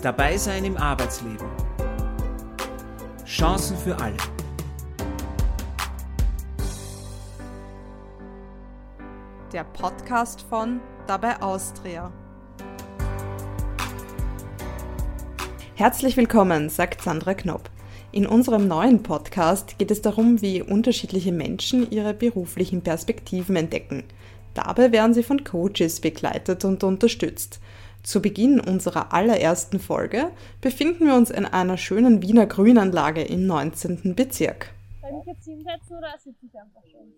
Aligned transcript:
Dabei 0.00 0.36
sein 0.36 0.64
im 0.64 0.76
Arbeitsleben. 0.76 1.48
Chancen 3.26 3.76
für 3.76 3.98
alle. 3.98 4.16
Der 9.52 9.64
Podcast 9.64 10.42
von 10.48 10.80
Dabei 11.08 11.42
Austria. 11.42 12.12
Herzlich 15.74 16.16
willkommen, 16.16 16.68
sagt 16.68 17.02
Sandra 17.02 17.34
Knopp. 17.34 17.68
In 18.12 18.28
unserem 18.28 18.68
neuen 18.68 19.02
Podcast 19.02 19.78
geht 19.78 19.90
es 19.90 20.00
darum, 20.00 20.40
wie 20.40 20.62
unterschiedliche 20.62 21.32
Menschen 21.32 21.90
ihre 21.90 22.14
beruflichen 22.14 22.82
Perspektiven 22.82 23.56
entdecken. 23.56 24.04
Dabei 24.54 24.92
werden 24.92 25.12
sie 25.12 25.24
von 25.24 25.42
Coaches 25.42 25.98
begleitet 25.98 26.64
und 26.64 26.84
unterstützt. 26.84 27.58
Zu 28.02 28.22
Beginn 28.22 28.60
unserer 28.60 29.12
allerersten 29.12 29.80
Folge 29.80 30.30
befinden 30.60 31.06
wir 31.06 31.14
uns 31.14 31.30
in 31.30 31.44
einer 31.44 31.76
schönen 31.76 32.22
Wiener 32.22 32.46
Grünanlage 32.46 33.22
im 33.22 33.46
19. 33.46 34.14
Bezirk. 34.14 34.70
Soll 35.00 35.20
ich 35.20 35.26
jetzt 35.26 35.44
hinsetzen 35.44 35.96
oder 35.96 36.14
sitze 36.18 36.46
ich 36.46 36.54
einfach 36.58 36.82
schon 36.90 37.12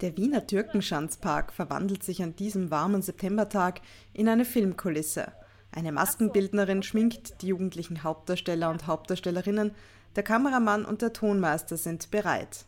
Der 0.00 0.16
Wiener 0.16 0.46
Türkenschanzpark 0.46 1.52
verwandelt 1.52 2.02
sich 2.02 2.22
an 2.22 2.36
diesem 2.36 2.70
warmen 2.70 3.02
Septembertag 3.02 3.82
in 4.14 4.28
eine 4.28 4.44
Filmkulisse. 4.44 5.32
Eine 5.72 5.92
Maskenbildnerin 5.92 6.82
schminkt 6.82 7.42
die 7.42 7.48
jugendlichen 7.48 8.02
Hauptdarsteller 8.02 8.70
und 8.70 8.86
Hauptdarstellerinnen. 8.86 9.74
Der 10.16 10.22
Kameramann 10.22 10.84
und 10.84 11.02
der 11.02 11.12
Tonmeister 11.12 11.76
sind 11.76 12.10
bereit. 12.10 12.64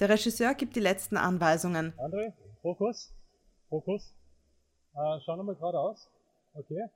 Der 0.00 0.08
Regisseur 0.08 0.54
gibt 0.54 0.74
die 0.74 0.80
letzten 0.80 1.16
Anweisungen. 1.16 1.92
André, 1.98 2.32
Fokus. 2.62 3.12
Fokus. 3.72 4.14
Äh, 4.92 5.18
schau 5.24 5.34
nochmal 5.34 5.54
geradeaus. 5.54 6.10
Okay. 6.52 6.90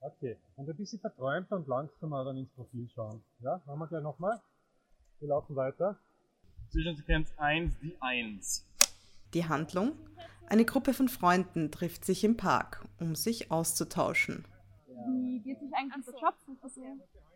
Okay. 0.00 0.38
Und 0.56 0.66
ein 0.70 0.76
bisschen 0.76 0.98
verträumter 1.00 1.56
und 1.56 1.68
langsamer 1.68 2.24
dann 2.24 2.38
ins 2.38 2.50
Profil 2.52 2.88
schauen. 2.94 3.22
Ja, 3.40 3.60
machen 3.66 3.80
wir 3.80 3.86
gleich 3.88 4.02
nochmal. 4.02 4.40
Wir 5.20 5.28
laufen 5.28 5.54
weiter. 5.54 5.98
Zwischensequenz 6.70 7.34
1, 7.36 7.78
die 7.80 7.94
1. 8.00 8.66
Die 9.34 9.46
Handlung? 9.46 9.92
Eine 10.48 10.64
Gruppe 10.64 10.94
von 10.94 11.08
Freunden 11.08 11.70
trifft 11.70 12.06
sich 12.06 12.24
im 12.24 12.38
Park, 12.38 12.88
um 12.98 13.14
sich 13.14 13.50
auszutauschen. 13.50 14.46
Wie 14.86 15.40
geht 15.40 15.60
sich 15.60 15.74
eigentlich 15.74 16.06
der 16.06 16.14
Job? 16.14 16.34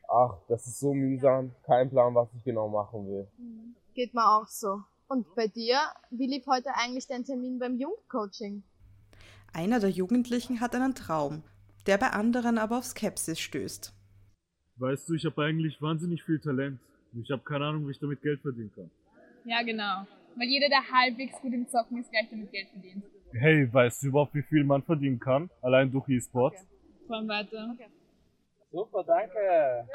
Ach, 0.08 0.38
das 0.48 0.66
ist 0.66 0.80
so 0.80 0.94
mühsam. 0.94 1.54
Kein 1.64 1.90
Plan, 1.90 2.14
was 2.14 2.32
ich 2.34 2.42
genau 2.42 2.68
machen 2.68 3.06
will. 3.06 3.28
Geht 3.92 4.14
mir 4.14 4.26
auch 4.26 4.46
so. 4.46 4.82
Und 5.08 5.26
bei 5.36 5.46
dir, 5.46 5.78
wie 6.10 6.26
lief 6.26 6.46
heute 6.46 6.70
eigentlich 6.74 7.06
dein 7.06 7.24
Termin 7.24 7.60
beim 7.60 7.78
Jugendcoaching? 7.78 8.64
Einer 9.52 9.78
der 9.78 9.90
Jugendlichen 9.90 10.60
hat 10.60 10.74
einen 10.74 10.94
Traum, 10.94 11.44
der 11.86 11.96
bei 11.96 12.10
anderen 12.10 12.58
aber 12.58 12.78
auf 12.78 12.84
Skepsis 12.84 13.38
stößt. 13.38 13.94
Weißt 14.78 15.08
du, 15.08 15.14
ich 15.14 15.24
habe 15.24 15.44
eigentlich 15.44 15.80
wahnsinnig 15.80 16.24
viel 16.24 16.40
Talent. 16.40 16.80
Ich 17.14 17.30
habe 17.30 17.42
keine 17.44 17.66
Ahnung, 17.66 17.86
wie 17.86 17.92
ich 17.92 18.00
damit 18.00 18.20
Geld 18.20 18.40
verdienen 18.42 18.72
kann. 18.74 18.90
Ja, 19.44 19.62
genau. 19.62 20.06
Weil 20.34 20.48
jeder, 20.48 20.68
der 20.68 20.82
halbwegs 20.90 21.40
gut 21.40 21.54
im 21.54 21.68
Zocken 21.68 21.98
ist, 21.98 22.10
gleich 22.10 22.28
damit 22.28 22.50
Geld 22.50 22.68
verdient. 22.68 23.04
Hey, 23.32 23.72
weißt 23.72 24.02
du 24.02 24.08
überhaupt, 24.08 24.34
wie 24.34 24.42
viel 24.42 24.64
man 24.64 24.82
verdienen 24.82 25.20
kann? 25.20 25.48
Allein 25.62 25.90
durch 25.90 26.08
E-Sports? 26.08 26.60
Okay. 26.60 27.06
Fahren 27.06 27.28
weiter. 27.28 27.70
Okay. 27.72 27.86
Super, 28.76 29.04
danke. 29.04 29.88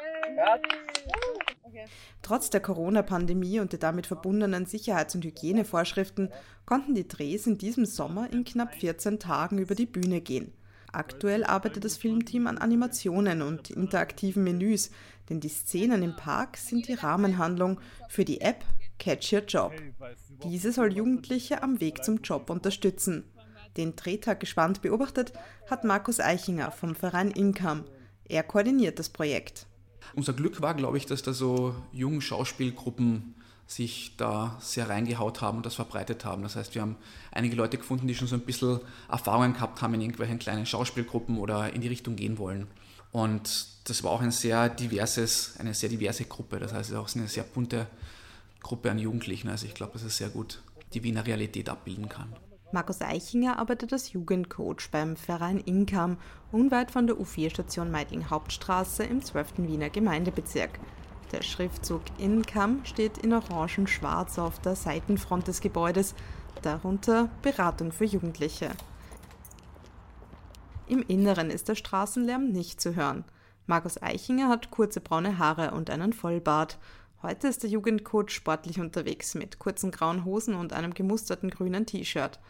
Okay. 1.62 1.84
Trotz 2.20 2.50
der 2.50 2.60
Corona-Pandemie 2.60 3.60
und 3.60 3.70
der 3.70 3.78
damit 3.78 4.08
verbundenen 4.08 4.66
Sicherheits- 4.66 5.14
und 5.14 5.24
Hygienevorschriften 5.24 6.32
konnten 6.66 6.96
die 6.96 7.06
Drehs 7.06 7.46
in 7.46 7.58
diesem 7.58 7.86
Sommer 7.86 8.32
in 8.32 8.42
knapp 8.42 8.74
14 8.74 9.20
Tagen 9.20 9.58
über 9.58 9.76
die 9.76 9.86
Bühne 9.86 10.20
gehen. 10.20 10.52
Aktuell 10.90 11.44
arbeitet 11.44 11.84
das 11.84 11.96
Filmteam 11.96 12.48
an 12.48 12.58
Animationen 12.58 13.42
und 13.42 13.70
interaktiven 13.70 14.42
Menüs, 14.42 14.90
denn 15.30 15.38
die 15.38 15.48
Szenen 15.48 16.02
im 16.02 16.16
Park 16.16 16.56
sind 16.56 16.88
die 16.88 16.94
Rahmenhandlung 16.94 17.80
für 18.08 18.24
die 18.24 18.40
App 18.40 18.64
Catch 18.98 19.32
Your 19.32 19.44
Job. 19.46 19.72
Diese 20.42 20.72
soll 20.72 20.92
Jugendliche 20.92 21.62
am 21.62 21.80
Weg 21.80 22.02
zum 22.02 22.16
Job 22.16 22.50
unterstützen. 22.50 23.30
Den 23.76 23.94
Drehtag 23.94 24.40
gespannt 24.40 24.82
beobachtet 24.82 25.32
hat 25.70 25.84
Markus 25.84 26.18
Eichinger 26.18 26.72
vom 26.72 26.96
Verein 26.96 27.30
Income. 27.30 27.84
Er 28.32 28.42
koordiniert 28.42 28.98
das 28.98 29.10
Projekt. 29.10 29.66
Unser 30.14 30.32
Glück 30.32 30.62
war, 30.62 30.72
glaube 30.72 30.96
ich, 30.96 31.04
dass 31.04 31.22
da 31.22 31.34
so 31.34 31.74
junge 31.92 32.22
Schauspielgruppen 32.22 33.34
sich 33.66 34.16
da 34.16 34.56
sehr 34.58 34.88
reingehaut 34.88 35.42
haben 35.42 35.58
und 35.58 35.66
das 35.66 35.74
verbreitet 35.74 36.24
haben. 36.24 36.42
Das 36.42 36.56
heißt, 36.56 36.74
wir 36.74 36.80
haben 36.80 36.96
einige 37.30 37.56
Leute 37.56 37.76
gefunden, 37.76 38.06
die 38.06 38.14
schon 38.14 38.28
so 38.28 38.36
ein 38.36 38.40
bisschen 38.40 38.80
Erfahrungen 39.10 39.52
gehabt 39.52 39.82
haben 39.82 39.92
in 39.92 40.00
irgendwelchen 40.00 40.38
kleinen 40.38 40.64
Schauspielgruppen 40.64 41.36
oder 41.36 41.74
in 41.74 41.82
die 41.82 41.88
Richtung 41.88 42.16
gehen 42.16 42.38
wollen. 42.38 42.68
Und 43.10 43.66
das 43.84 44.02
war 44.02 44.12
auch 44.12 44.22
ein 44.22 44.30
sehr 44.30 44.70
diverses, 44.70 45.56
eine 45.58 45.74
sehr 45.74 45.90
diverse 45.90 46.24
Gruppe. 46.24 46.58
Das 46.58 46.72
heißt, 46.72 46.88
es 46.88 46.96
ist 46.96 46.96
auch 46.96 47.14
eine 47.14 47.28
sehr 47.28 47.44
bunte 47.44 47.86
Gruppe 48.62 48.90
an 48.90 48.98
Jugendlichen. 48.98 49.50
Also 49.50 49.66
ich 49.66 49.74
glaube, 49.74 49.92
dass 49.92 50.04
es 50.04 50.16
sehr 50.16 50.30
gut 50.30 50.62
die 50.94 51.02
Wiener 51.02 51.26
Realität 51.26 51.68
abbilden 51.68 52.08
kann. 52.08 52.34
Markus 52.72 53.02
Eichinger 53.02 53.58
arbeitet 53.58 53.92
als 53.92 54.14
Jugendcoach 54.14 54.90
beim 54.90 55.14
Verein 55.14 55.58
Income 55.58 56.16
unweit 56.52 56.90
von 56.90 57.06
der 57.06 57.16
U4-Station 57.16 57.90
Meidling 57.90 58.30
Hauptstraße 58.30 59.04
im 59.04 59.22
12. 59.22 59.58
Wiener 59.58 59.90
Gemeindebezirk. 59.90 60.80
Der 61.32 61.42
Schriftzug 61.42 62.00
Income 62.16 62.78
steht 62.84 63.18
in 63.18 63.34
orangen-schwarz 63.34 64.38
auf 64.38 64.58
der 64.60 64.74
Seitenfront 64.74 65.48
des 65.48 65.60
Gebäudes, 65.60 66.14
darunter 66.62 67.28
Beratung 67.42 67.92
für 67.92 68.06
Jugendliche. 68.06 68.70
Im 70.86 71.02
Inneren 71.02 71.50
ist 71.50 71.68
der 71.68 71.74
Straßenlärm 71.74 72.48
nicht 72.48 72.80
zu 72.80 72.96
hören. 72.96 73.24
Markus 73.66 74.02
Eichinger 74.02 74.48
hat 74.48 74.70
kurze 74.70 75.02
braune 75.02 75.38
Haare 75.38 75.72
und 75.72 75.90
einen 75.90 76.14
Vollbart. 76.14 76.78
Heute 77.20 77.48
ist 77.48 77.64
der 77.64 77.70
Jugendcoach 77.70 78.30
sportlich 78.30 78.80
unterwegs 78.80 79.34
mit 79.34 79.58
kurzen 79.58 79.90
grauen 79.90 80.24
Hosen 80.24 80.54
und 80.54 80.72
einem 80.72 80.94
gemusterten 80.94 81.50
grünen 81.50 81.84
T-Shirt. 81.84 82.40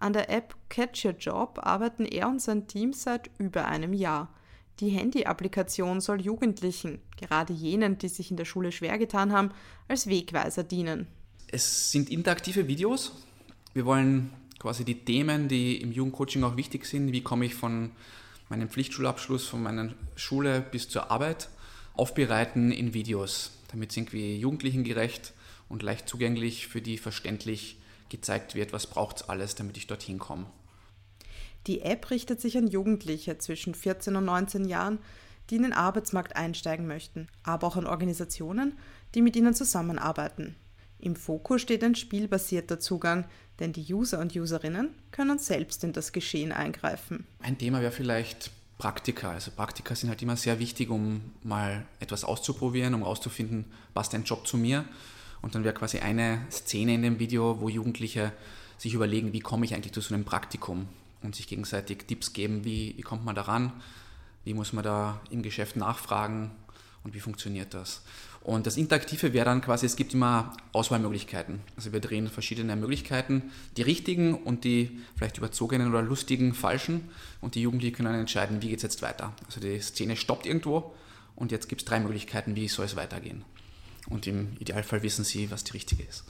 An 0.00 0.14
der 0.14 0.30
App 0.30 0.56
Catch 0.70 1.04
Your 1.04 1.12
Job 1.12 1.60
arbeiten 1.62 2.06
er 2.06 2.26
und 2.26 2.40
sein 2.40 2.66
Team 2.66 2.94
seit 2.94 3.30
über 3.38 3.66
einem 3.66 3.92
Jahr. 3.92 4.34
Die 4.80 4.88
Handy-Applikation 4.88 6.00
soll 6.00 6.22
Jugendlichen, 6.22 7.00
gerade 7.18 7.52
jenen, 7.52 7.98
die 7.98 8.08
sich 8.08 8.30
in 8.30 8.38
der 8.38 8.46
Schule 8.46 8.72
schwer 8.72 8.96
getan 8.96 9.30
haben, 9.30 9.50
als 9.88 10.06
Wegweiser 10.06 10.64
dienen. 10.64 11.06
Es 11.52 11.90
sind 11.90 12.08
interaktive 12.08 12.66
Videos. 12.66 13.12
Wir 13.74 13.84
wollen 13.84 14.32
quasi 14.58 14.86
die 14.86 15.04
Themen, 15.04 15.48
die 15.48 15.76
im 15.76 15.92
Jugendcoaching 15.92 16.44
auch 16.44 16.56
wichtig 16.56 16.86
sind, 16.86 17.12
wie 17.12 17.22
komme 17.22 17.44
ich 17.44 17.54
von 17.54 17.90
meinem 18.48 18.70
Pflichtschulabschluss, 18.70 19.46
von 19.46 19.62
meiner 19.62 19.92
Schule 20.16 20.62
bis 20.62 20.88
zur 20.88 21.10
Arbeit, 21.10 21.50
aufbereiten 21.92 22.72
in 22.72 22.94
Videos, 22.94 23.52
damit 23.68 23.90
es 23.90 23.98
irgendwie 23.98 24.36
jugendlichengerecht 24.36 25.34
und 25.68 25.82
leicht 25.82 26.08
zugänglich 26.08 26.68
für 26.68 26.80
die 26.80 26.96
verständlich 26.96 27.79
gezeigt 28.10 28.54
wird, 28.54 28.72
was 28.72 28.86
braucht 28.86 29.16
es 29.16 29.28
alles, 29.28 29.54
damit 29.54 29.76
ich 29.76 29.86
dorthin 29.86 30.18
komme. 30.18 30.46
Die 31.66 31.82
App 31.82 32.10
richtet 32.10 32.40
sich 32.40 32.56
an 32.56 32.66
Jugendliche 32.66 33.38
zwischen 33.38 33.74
14 33.74 34.16
und 34.16 34.24
19 34.24 34.64
Jahren, 34.66 34.98
die 35.48 35.56
in 35.56 35.62
den 35.62 35.72
Arbeitsmarkt 35.72 36.36
einsteigen 36.36 36.86
möchten, 36.86 37.28
aber 37.42 37.66
auch 37.66 37.76
an 37.76 37.86
Organisationen, 37.86 38.78
die 39.14 39.22
mit 39.22 39.36
ihnen 39.36 39.54
zusammenarbeiten. 39.54 40.56
Im 40.98 41.16
Fokus 41.16 41.62
steht 41.62 41.82
ein 41.82 41.94
spielbasierter 41.94 42.78
Zugang, 42.78 43.24
denn 43.58 43.72
die 43.72 43.92
User 43.92 44.18
und 44.18 44.34
Userinnen 44.36 44.94
können 45.10 45.38
selbst 45.38 45.82
in 45.82 45.92
das 45.92 46.12
Geschehen 46.12 46.52
eingreifen. 46.52 47.26
Ein 47.40 47.58
Thema 47.58 47.80
wäre 47.80 47.92
vielleicht 47.92 48.50
Praktika. 48.78 49.32
Also 49.32 49.50
Praktika 49.50 49.94
sind 49.94 50.08
halt 50.08 50.22
immer 50.22 50.36
sehr 50.36 50.58
wichtig, 50.58 50.90
um 50.90 51.32
mal 51.42 51.86
etwas 52.00 52.24
auszuprobieren, 52.24 52.94
um 52.94 53.00
herauszufinden, 53.00 53.66
passt 53.94 54.14
ein 54.14 54.24
Job 54.24 54.46
zu 54.46 54.56
mir. 54.56 54.84
Und 55.42 55.54
dann 55.54 55.64
wäre 55.64 55.74
quasi 55.74 55.98
eine 55.98 56.44
Szene 56.50 56.94
in 56.94 57.02
dem 57.02 57.18
Video, 57.18 57.60
wo 57.60 57.68
Jugendliche 57.68 58.32
sich 58.78 58.94
überlegen, 58.94 59.32
wie 59.32 59.40
komme 59.40 59.64
ich 59.64 59.74
eigentlich 59.74 59.92
zu 59.92 60.00
so 60.00 60.14
einem 60.14 60.24
Praktikum 60.24 60.86
und 61.22 61.34
sich 61.34 61.46
gegenseitig 61.46 62.06
Tipps 62.06 62.32
geben, 62.32 62.64
wie, 62.64 62.94
wie 62.96 63.02
kommt 63.02 63.24
man 63.24 63.34
daran, 63.34 63.72
wie 64.44 64.54
muss 64.54 64.72
man 64.72 64.84
da 64.84 65.20
im 65.30 65.42
Geschäft 65.42 65.76
nachfragen 65.76 66.50
und 67.04 67.14
wie 67.14 67.20
funktioniert 67.20 67.74
das. 67.74 68.02
Und 68.42 68.66
das 68.66 68.78
Interaktive 68.78 69.34
wäre 69.34 69.44
dann 69.44 69.60
quasi, 69.60 69.84
es 69.84 69.96
gibt 69.96 70.14
immer 70.14 70.56
Auswahlmöglichkeiten. 70.72 71.60
Also 71.76 71.92
wir 71.92 72.00
drehen 72.00 72.28
verschiedene 72.28 72.74
Möglichkeiten, 72.74 73.50
die 73.76 73.82
richtigen 73.82 74.34
und 74.34 74.64
die 74.64 74.98
vielleicht 75.14 75.36
überzogenen 75.36 75.90
oder 75.90 76.00
lustigen, 76.00 76.54
falschen. 76.54 77.10
Und 77.42 77.54
die 77.54 77.60
Jugendlichen 77.60 77.96
können 77.96 78.12
dann 78.12 78.20
entscheiden, 78.20 78.62
wie 78.62 78.68
geht 78.68 78.78
es 78.78 78.82
jetzt 78.82 79.02
weiter. 79.02 79.34
Also 79.46 79.60
die 79.60 79.78
Szene 79.80 80.16
stoppt 80.16 80.46
irgendwo 80.46 80.94
und 81.36 81.52
jetzt 81.52 81.68
gibt 81.68 81.82
es 81.82 81.84
drei 81.84 82.00
Möglichkeiten, 82.00 82.56
wie 82.56 82.68
soll 82.68 82.86
es 82.86 82.96
weitergehen 82.96 83.44
und 84.10 84.26
im 84.26 84.56
Idealfall 84.58 85.02
wissen 85.02 85.24
sie, 85.24 85.50
was 85.50 85.64
die 85.64 85.72
richtige 85.72 86.02
ist. 86.02 86.24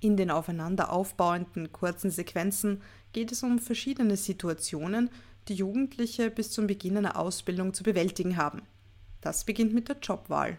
In 0.00 0.16
den 0.16 0.30
aufeinander 0.30 0.92
aufbauenden 0.92 1.72
kurzen 1.72 2.10
Sequenzen 2.10 2.82
geht 3.12 3.32
es 3.32 3.42
um 3.42 3.58
verschiedene 3.58 4.16
Situationen, 4.16 5.10
die 5.48 5.54
Jugendliche 5.54 6.30
bis 6.30 6.50
zum 6.50 6.66
Beginn 6.66 6.96
einer 6.96 7.16
Ausbildung 7.16 7.72
zu 7.72 7.82
bewältigen 7.82 8.36
haben. 8.36 8.62
Das 9.20 9.44
beginnt 9.44 9.72
mit 9.72 9.88
der 9.88 9.96
Jobwahl. 10.00 10.58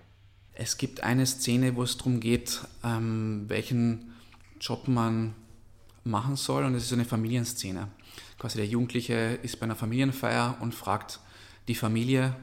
Es 0.53 0.77
gibt 0.77 1.03
eine 1.03 1.25
Szene, 1.25 1.75
wo 1.75 1.83
es 1.83 1.97
darum 1.97 2.19
geht, 2.19 2.61
ähm, 2.83 3.45
welchen 3.47 4.13
Job 4.59 4.87
man 4.87 5.35
machen 6.03 6.35
soll 6.35 6.65
und 6.65 6.73
es 6.73 6.85
ist 6.85 6.93
eine 6.93 7.05
Familienszene. 7.05 7.89
Quasi 8.39 8.57
der 8.57 8.65
Jugendliche 8.65 9.39
ist 9.43 9.59
bei 9.59 9.65
einer 9.65 9.75
Familienfeier 9.75 10.57
und 10.61 10.73
fragt 10.73 11.19
die 11.67 11.75
Familie, 11.75 12.35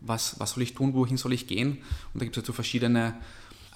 was, 0.00 0.38
was 0.38 0.52
soll 0.52 0.62
ich 0.62 0.74
tun, 0.74 0.94
wohin 0.94 1.16
soll 1.16 1.32
ich 1.32 1.46
gehen? 1.46 1.78
Und 2.12 2.20
da 2.20 2.24
gibt 2.24 2.36
es 2.36 2.42
dazu 2.42 2.52
verschiedene 2.52 3.14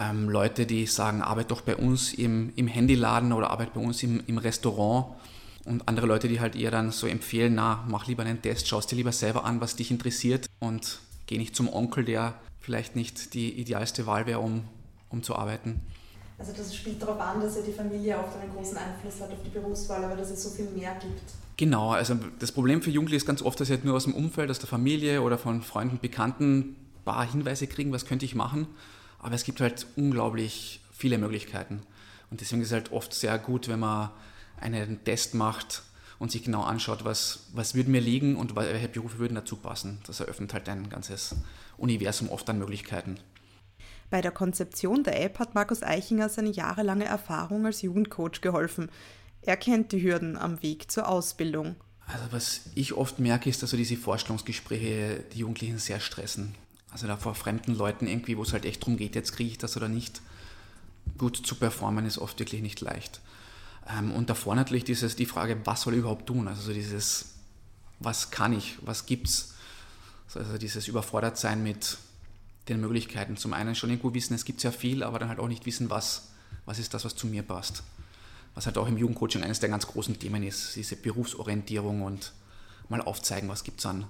ähm, 0.01 0.29
Leute, 0.29 0.67
die 0.67 0.87
sagen, 0.87 1.23
arbeite 1.23 1.49
doch 1.49 1.61
bei 1.61 1.77
uns 1.77 2.13
im, 2.15 2.53
im 2.57 2.67
Handyladen 2.67 3.33
oder 3.33 3.51
arbeite 3.51 3.73
bei 3.75 3.81
uns 3.81 4.03
im, 4.03 4.23
im 4.27 4.39
Restaurant. 4.39 5.15
Und 5.65 5.89
andere 5.89 6.07
Leute, 6.07 6.29
die 6.29 6.41
halt 6.41 6.57
eher 6.57 6.71
dann 6.71 6.91
so 6.91 7.07
empfehlen, 7.07 7.55
na, 7.55 7.85
mach 7.89 8.07
lieber 8.07 8.25
einen 8.25 8.43
Test, 8.43 8.67
schau 8.67 8.79
es 8.79 8.87
dir 8.87 8.97
lieber 8.97 9.13
selber 9.13 9.45
an, 9.45 9.61
was 9.61 9.77
dich 9.77 9.91
interessiert 9.91 10.47
und 10.59 10.99
geh 11.27 11.39
nicht 11.39 11.55
zum 11.55 11.73
Onkel, 11.73 12.05
der 12.05 12.35
vielleicht 12.61 12.97
nicht 12.97 13.35
die 13.35 13.53
idealste 13.61 14.07
Wahl 14.07 14.27
wäre, 14.27 14.41
um, 14.41 14.65
um 15.11 15.23
zu 15.23 15.37
arbeiten. 15.37 15.81
Also 16.39 16.53
das 16.57 16.75
spielt 16.75 17.01
darauf 17.01 17.21
an, 17.21 17.41
dass 17.41 17.55
ja 17.55 17.63
die 17.63 17.73
Familie 17.73 18.19
oft 18.19 18.37
einen 18.37 18.53
großen 18.53 18.77
Einfluss 18.77 19.21
hat 19.21 19.31
auf 19.31 19.43
die 19.45 19.51
Berufswahl, 19.51 20.05
aber 20.05 20.17
dass 20.17 20.31
es 20.31 20.43
so 20.43 20.51
viel 20.51 20.69
mehr 20.71 20.95
gibt. 21.01 21.42
Genau, 21.63 21.93
also 21.93 22.19
das 22.41 22.51
Problem 22.51 22.83
für 22.83 22.91
Jugendliche 22.91 23.19
ist 23.19 23.25
ganz 23.25 23.41
oft, 23.41 23.61
dass 23.61 23.69
sie 23.69 23.75
halt 23.75 23.85
nur 23.85 23.95
aus 23.95 24.03
dem 24.03 24.17
Umfeld, 24.17 24.51
aus 24.51 24.59
der 24.59 24.69
Familie 24.69 25.23
oder 25.23 25.39
von 25.39 25.63
Freunden, 25.63 26.01
Bekannten 26.01 26.59
ein 26.59 27.05
paar 27.05 27.25
Hinweise 27.25 27.69
kriegen, 27.69 27.93
was 27.93 28.05
könnte 28.05 28.25
ich 28.25 28.35
machen. 28.35 28.67
Aber 29.21 29.37
es 29.37 29.45
gibt 29.45 29.61
halt 29.61 29.87
unglaublich 29.95 30.81
viele 30.91 31.19
Möglichkeiten. 31.19 31.83
Und 32.33 32.41
deswegen 32.41 32.63
ist 32.63 32.67
es 32.67 32.73
halt 32.73 32.91
oft 32.91 33.15
sehr 33.15 33.39
gut, 33.39 33.69
wenn 33.69 33.79
man 33.79 34.11
einen 34.61 35.05
Test 35.05 35.37
macht 35.37 35.85
und 36.19 36.33
sich 36.33 36.43
genau 36.43 36.65
anschaut, 36.65 37.05
was, 37.05 37.47
was 37.53 37.77
würde 37.77 37.93
mir 37.93 38.01
liegen 38.01 38.35
und 38.35 38.57
welche 38.57 38.89
Berufe 38.89 39.21
würden 39.21 39.37
dazu 39.37 39.55
passen. 39.55 40.01
Das 40.09 40.19
eröffnet 40.19 40.55
halt 40.55 40.69
ein 40.69 40.89
ganzes 40.89 41.37
Universum 41.77 42.29
oft 42.29 42.51
an 42.51 42.59
Möglichkeiten. 42.59 43.21
Bei 44.11 44.21
der 44.21 44.33
Konzeption 44.33 45.05
der 45.05 45.23
App 45.25 45.39
hat 45.39 45.55
Markus 45.55 45.85
Eichinger 45.85 46.29
seine 46.29 46.51
jahrelange 46.51 47.05
Erfahrung 47.05 47.67
als 47.67 47.83
Jugendcoach 47.83 48.41
geholfen. 48.41 48.91
Er 49.43 49.57
kennt 49.57 49.93
die 49.93 50.03
Hürden 50.03 50.37
am 50.37 50.63
Weg 50.63 50.91
zur 50.91 51.09
Ausbildung. 51.09 51.77
Also 52.07 52.25
was 52.31 52.61
ich 52.75 52.95
oft 52.95 53.19
merke, 53.19 53.51
ist, 53.51 53.63
dass 53.63 53.71
so 53.71 53.77
diese 53.77 53.97
Vorstellungsgespräche 53.97 55.25
die 55.33 55.39
Jugendlichen 55.39 55.79
sehr 55.79 56.01
stressen. 56.01 56.55
Also 56.91 57.07
da 57.07 57.17
vor 57.17 57.35
fremden 57.35 57.75
Leuten 57.75 58.07
irgendwie, 58.07 58.37
wo 58.37 58.43
es 58.43 58.53
halt 58.53 58.65
echt 58.65 58.83
darum 58.83 58.97
geht, 58.97 59.15
jetzt 59.15 59.33
kriege 59.33 59.51
ich 59.51 59.59
das 59.59 59.77
oder 59.77 59.89
nicht. 59.89 60.21
Gut 61.19 61.37
zu 61.37 61.55
performen 61.55 62.07
ist 62.07 62.19
oft 62.19 62.39
wirklich 62.39 62.63
nicht 62.63 62.81
leicht. 62.81 63.21
Ähm, 63.89 64.13
und 64.13 64.31
davor 64.31 64.55
natürlich 64.55 64.85
dieses, 64.85 65.17
die 65.17 65.27
Frage, 65.27 65.59
was 65.65 65.83
soll 65.83 65.95
ich 65.95 66.01
überhaupt 66.01 66.27
tun? 66.27 66.47
Also 66.47 66.63
so 66.63 66.73
dieses, 66.73 67.35
was 67.99 68.31
kann 68.31 68.53
ich, 68.53 68.77
was 68.83 69.07
gibt's? 69.07 69.55
Also 70.35 70.57
dieses 70.57 70.89
Überfordertsein 70.89 71.63
mit 71.63 71.99
den 72.69 72.81
Möglichkeiten. 72.81 73.37
Zum 73.37 73.53
einen 73.53 73.75
schon 73.75 73.91
irgendwo 73.91 74.15
wissen, 74.15 74.35
es 74.35 74.45
gibt 74.45 74.61
sehr 74.61 74.73
viel, 74.73 75.03
aber 75.03 75.19
dann 75.19 75.29
halt 75.29 75.41
auch 75.41 75.49
nicht 75.49 75.67
wissen, 75.67 75.91
was, 75.91 76.29
was 76.65 76.79
ist 76.79 76.95
das, 76.95 77.05
was 77.05 77.17
zu 77.17 77.27
mir 77.27 77.43
passt. 77.43 77.83
Was 78.55 78.67
halt 78.67 78.77
auch 78.79 78.87
im 78.87 78.99
Jugendcoaching 78.99 79.43
eines 79.43 79.61
der 79.61 79.71
ganz 79.71 79.87
großen 79.87 80.19
Themen 80.19 80.43
ist, 80.43 80.77
diese 80.77 80.97
Berufsorientierung 80.97 82.03
und 82.03 82.33
mal 82.89 83.01
aufzeigen, 83.01 83.49
was 83.49 83.65
gibt 83.65 83.81
es 83.81 83.87
an, 83.87 84.07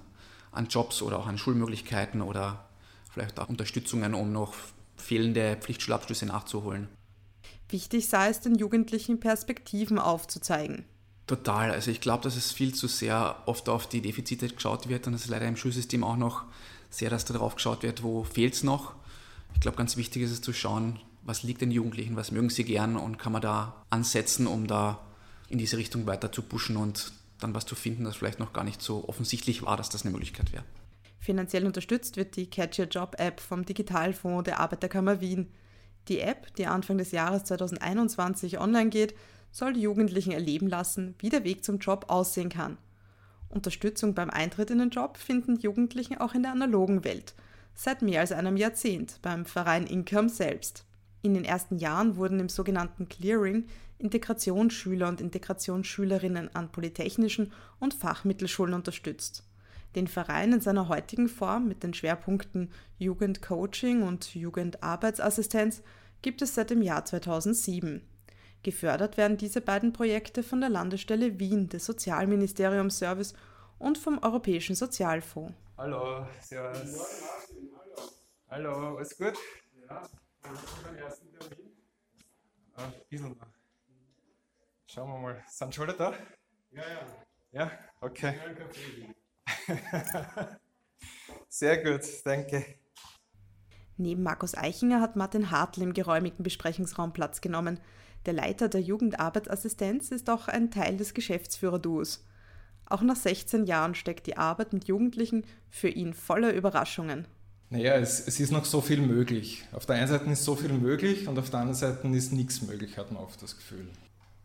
an 0.51 0.67
Jobs 0.67 1.01
oder 1.01 1.19
auch 1.19 1.27
an 1.27 1.37
Schulmöglichkeiten 1.37 2.21
oder 2.21 2.65
vielleicht 3.11 3.39
auch 3.39 3.49
Unterstützungen, 3.49 4.13
um 4.13 4.31
noch 4.33 4.53
fehlende 4.97 5.57
Pflichtschulabschlüsse 5.59 6.25
nachzuholen. 6.25 6.89
Wichtig 7.69 8.07
sei 8.07 8.29
es, 8.29 8.41
den 8.41 8.55
Jugendlichen 8.55 9.19
Perspektiven 9.19 9.97
aufzuzeigen. 9.97 10.85
Total. 11.25 11.71
Also 11.71 11.89
ich 11.89 12.01
glaube, 12.01 12.23
dass 12.23 12.35
es 12.35 12.51
viel 12.51 12.73
zu 12.75 12.87
sehr 12.87 13.41
oft 13.45 13.69
auf 13.69 13.87
die 13.87 14.01
Defizite 14.01 14.47
geschaut 14.49 14.89
wird 14.89 15.07
und 15.07 15.13
es 15.13 15.23
ist 15.23 15.29
leider 15.29 15.47
im 15.47 15.55
Schulsystem 15.55 16.03
auch 16.03 16.17
noch 16.17 16.43
sehr, 16.89 17.09
dass 17.09 17.25
da 17.25 17.33
drauf 17.33 17.55
geschaut 17.55 17.81
wird, 17.83 18.03
wo 18.03 18.23
fehlt 18.23 18.53
es 18.53 18.63
noch. 18.63 18.93
Ich 19.53 19.61
glaube, 19.61 19.77
ganz 19.77 19.97
wichtig 19.97 20.23
ist 20.23 20.31
es 20.31 20.41
zu 20.41 20.53
schauen, 20.53 20.99
was 21.25 21.43
liegt 21.43 21.61
den 21.61 21.71
Jugendlichen, 21.71 22.15
was 22.15 22.31
mögen 22.31 22.49
sie 22.49 22.63
gern 22.63 22.97
und 22.97 23.17
kann 23.17 23.33
man 23.33 23.41
da 23.41 23.83
ansetzen, 23.89 24.47
um 24.47 24.67
da 24.67 24.99
in 25.49 25.57
diese 25.57 25.77
Richtung 25.77 26.05
weiter 26.05 26.31
zu 26.31 26.41
pushen 26.41 26.77
und 26.77 27.13
dann 27.39 27.53
was 27.53 27.65
zu 27.65 27.75
finden, 27.75 28.05
das 28.05 28.15
vielleicht 28.15 28.39
noch 28.39 28.53
gar 28.53 28.63
nicht 28.63 28.81
so 28.81 29.07
offensichtlich 29.07 29.63
war, 29.63 29.77
dass 29.77 29.89
das 29.89 30.03
eine 30.03 30.11
Möglichkeit 30.11 30.51
wäre. 30.53 30.63
Finanziell 31.19 31.65
unterstützt 31.65 32.17
wird 32.17 32.35
die 32.35 32.49
Catch 32.49 32.79
Your 32.79 32.87
Job 32.87 33.15
App 33.17 33.39
vom 33.39 33.65
Digitalfonds 33.65 34.43
der 34.43 34.59
Arbeiterkammer 34.59 35.21
Wien. 35.21 35.49
Die 36.09 36.19
App, 36.19 36.53
die 36.55 36.65
Anfang 36.65 36.97
des 36.97 37.11
Jahres 37.11 37.45
2021 37.45 38.59
online 38.59 38.89
geht, 38.89 39.15
soll 39.51 39.73
die 39.73 39.81
Jugendlichen 39.81 40.31
erleben 40.31 40.67
lassen, 40.67 41.15
wie 41.19 41.29
der 41.29 41.43
Weg 41.45 41.63
zum 41.63 41.77
Job 41.77 42.05
aussehen 42.09 42.49
kann. 42.49 42.77
Unterstützung 43.47 44.15
beim 44.15 44.29
Eintritt 44.31 44.71
in 44.71 44.79
den 44.79 44.89
Job 44.89 45.17
finden 45.17 45.57
Jugendlichen 45.57 46.17
auch 46.17 46.33
in 46.33 46.43
der 46.43 46.51
analogen 46.51 47.03
Welt, 47.05 47.35
seit 47.75 48.01
mehr 48.01 48.21
als 48.21 48.31
einem 48.31 48.57
Jahrzehnt 48.57 49.19
beim 49.21 49.45
Verein 49.45 49.85
Income 49.85 50.29
selbst. 50.29 50.85
In 51.23 51.33
den 51.33 51.45
ersten 51.45 51.77
Jahren 51.77 52.17
wurden 52.17 52.41
im 52.41 52.49
sogenannten 52.49 53.07
Clearing 53.07 53.65
Integrationsschüler 53.97 55.07
und 55.07 55.21
Integrationsschülerinnen 55.21 56.53
an 56.53 56.69
polytechnischen 56.69 57.53
und 57.79 57.93
Fachmittelschulen 57.93 58.73
unterstützt. 58.73 59.45
Den 59.95 60.07
Verein 60.07 60.51
in 60.51 60.59
seiner 60.59 60.89
heutigen 60.89 61.29
Form 61.29 61.69
mit 61.69 61.81
den 61.81 61.93
Schwerpunkten 61.93 62.71
Jugendcoaching 62.97 64.03
und 64.03 64.35
Jugendarbeitsassistenz 64.35 65.81
gibt 66.21 66.41
es 66.41 66.55
seit 66.55 66.71
dem 66.71 66.81
Jahr 66.81 67.05
2007. 67.05 68.01
Gefördert 68.61 69.15
werden 69.15 69.37
diese 69.37 69.61
beiden 69.61 69.93
Projekte 69.93 70.43
von 70.43 70.59
der 70.59 70.69
Landesstelle 70.69 71.39
Wien 71.39 71.69
des 71.69 71.85
Sozialministeriums 71.85 72.97
Service 72.97 73.33
und 73.79 73.97
vom 73.97 74.21
Europäischen 74.21 74.75
Sozialfonds. 74.75 75.53
Hallo, 75.77 76.27
servus. 76.41 77.23
Hallo, 78.49 78.97
alles 78.97 79.17
gut? 79.17 79.37
Ja, 79.89 80.01
beim 80.43 80.95
ersten 80.97 81.31
Termin. 81.31 81.71
Ein 82.75 82.93
bisschen 83.09 83.29
noch. 83.29 83.47
Schauen 84.87 85.09
wir 85.09 85.19
mal, 85.19 85.43
sind 85.47 85.73
schon 85.73 85.89
alle 85.89 85.97
da? 85.97 86.13
Ja, 86.71 86.83
ja. 86.87 87.23
Ja, 87.51 87.71
okay. 88.01 88.35
Sehr 91.49 91.83
gut, 91.83 92.01
danke. 92.25 92.65
Neben 93.97 94.23
Markus 94.23 94.55
Eichinger 94.55 95.01
hat 95.01 95.15
Martin 95.15 95.51
Hartl 95.51 95.83
im 95.83 95.93
geräumigen 95.93 96.43
Besprechungsraum 96.43 97.13
Platz 97.13 97.41
genommen. 97.41 97.79
Der 98.25 98.33
Leiter 98.33 98.69
der 98.69 98.81
Jugendarbeitsassistenz 98.81 100.09
ist 100.09 100.29
auch 100.31 100.47
ein 100.47 100.71
Teil 100.71 100.97
des 100.97 101.13
Geschäftsführerduos. 101.13 102.25
Auch 102.85 103.01
nach 103.01 103.15
16 103.15 103.65
Jahren 103.65 103.93
steckt 103.93 104.25
die 104.25 104.37
Arbeit 104.37 104.73
mit 104.73 104.87
Jugendlichen 104.87 105.45
für 105.69 105.89
ihn 105.89 106.13
voller 106.13 106.53
Überraschungen. 106.53 107.27
Naja, 107.73 107.95
es, 107.95 108.27
es 108.27 108.39
ist 108.39 108.51
noch 108.51 108.65
so 108.65 108.81
viel 108.81 109.01
möglich. 109.01 109.63
Auf 109.71 109.87
der 109.87 109.95
einen 109.95 110.07
Seite 110.07 110.29
ist 110.29 110.43
so 110.43 110.55
viel 110.55 110.71
möglich 110.71 111.27
und 111.27 111.39
auf 111.39 111.49
der 111.49 111.61
anderen 111.61 111.79
Seite 111.79 112.07
ist 112.09 112.31
nichts 112.31 112.61
möglich, 112.61 112.99
hat 112.99 113.11
man 113.11 113.23
oft 113.23 113.41
das 113.41 113.57
Gefühl. 113.57 113.87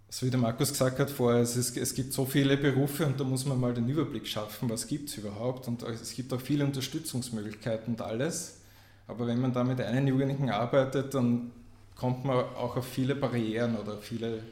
So 0.09 0.25
wie 0.25 0.31
der 0.31 0.41
Markus 0.41 0.71
gesagt 0.71 0.99
hat 0.99 1.11
vorher, 1.11 1.43
es, 1.43 1.55
ist, 1.55 1.77
es 1.77 1.93
gibt 1.93 2.15
so 2.15 2.25
viele 2.25 2.57
Berufe 2.57 3.05
und 3.05 3.21
da 3.21 3.25
muss 3.25 3.45
man 3.45 3.61
mal 3.61 3.75
den 3.75 3.87
Überblick 3.87 4.27
schaffen, 4.27 4.71
was 4.71 4.87
gibt 4.87 5.11
es 5.11 5.19
überhaupt. 5.19 5.69
Und 5.69 5.83
es 5.83 6.15
gibt 6.15 6.33
auch 6.33 6.41
viele 6.41 6.65
Unterstützungsmöglichkeiten 6.65 7.97
und 7.97 8.01
alles. 8.01 8.61
Aber 9.07 9.27
wenn 9.27 9.43
man 9.43 9.53
da 9.53 9.63
mit 9.63 9.79
einem 9.79 10.07
Jugendlichen 10.07 10.49
arbeitet, 10.49 11.13
dann 11.13 11.51
kommt 11.97 12.25
man 12.25 12.39
auch 12.39 12.79
auf 12.79 12.87
viele 12.87 13.15
Barrieren 13.15 13.77
oder 13.77 13.99
viele, 13.99 14.43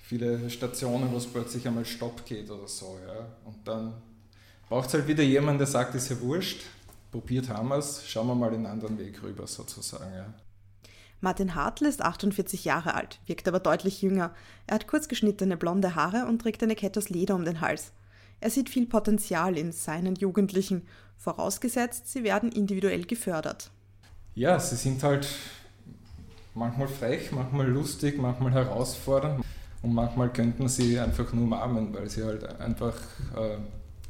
viele 0.00 0.48
Stationen, 0.48 1.12
wo 1.12 1.18
es 1.18 1.26
plötzlich 1.26 1.68
einmal 1.68 1.84
Stopp 1.84 2.24
geht 2.24 2.50
oder 2.50 2.66
so. 2.66 2.98
Ja. 3.06 3.26
Und 3.44 3.56
dann 3.66 3.92
braucht 4.70 4.88
es 4.88 4.94
halt 4.94 5.06
wieder 5.06 5.22
jemanden, 5.22 5.58
der 5.58 5.66
sagt, 5.66 5.94
ist 5.94 6.08
ja 6.08 6.18
wurscht, 6.18 6.62
probiert 7.10 7.48
haben 7.48 7.68
wir 7.68 7.78
es, 7.78 8.06
schauen 8.06 8.26
wir 8.28 8.34
mal 8.34 8.50
den 8.50 8.66
anderen 8.66 8.98
Weg 8.98 9.22
rüber 9.22 9.46
sozusagen. 9.46 10.12
Ja. 10.12 10.34
Martin 11.20 11.54
Hartl 11.54 11.86
ist 11.86 12.02
48 12.02 12.64
Jahre 12.64 12.94
alt, 12.94 13.20
wirkt 13.26 13.48
aber 13.48 13.60
deutlich 13.60 14.02
jünger. 14.02 14.34
Er 14.66 14.74
hat 14.74 14.86
kurz 14.86 15.08
geschnittene 15.08 15.56
blonde 15.56 15.94
Haare 15.94 16.26
und 16.26 16.40
trägt 16.40 16.62
eine 16.62 16.76
Kette 16.76 17.00
aus 17.00 17.08
Leder 17.08 17.34
um 17.34 17.44
den 17.44 17.60
Hals. 17.60 17.92
Er 18.40 18.50
sieht 18.50 18.68
viel 18.68 18.86
Potenzial 18.86 19.56
in 19.56 19.72
seinen 19.72 20.14
Jugendlichen, 20.14 20.86
vorausgesetzt, 21.16 22.08
sie 22.08 22.22
werden 22.22 22.52
individuell 22.52 23.04
gefördert. 23.04 23.70
Ja, 24.34 24.60
sie 24.60 24.76
sind 24.76 25.02
halt 25.02 25.26
manchmal 26.54 26.88
frech, 26.88 27.32
manchmal 27.32 27.68
lustig, 27.68 28.18
manchmal 28.18 28.52
herausfordernd 28.52 29.44
und 29.82 29.94
manchmal 29.94 30.30
könnte 30.32 30.58
man 30.58 30.68
sie 30.68 30.98
einfach 30.98 31.32
nur 31.32 31.44
umarmen, 31.44 31.94
weil 31.94 32.08
sie 32.10 32.24
halt 32.24 32.44
einfach 32.60 32.96
äh, 33.36 33.56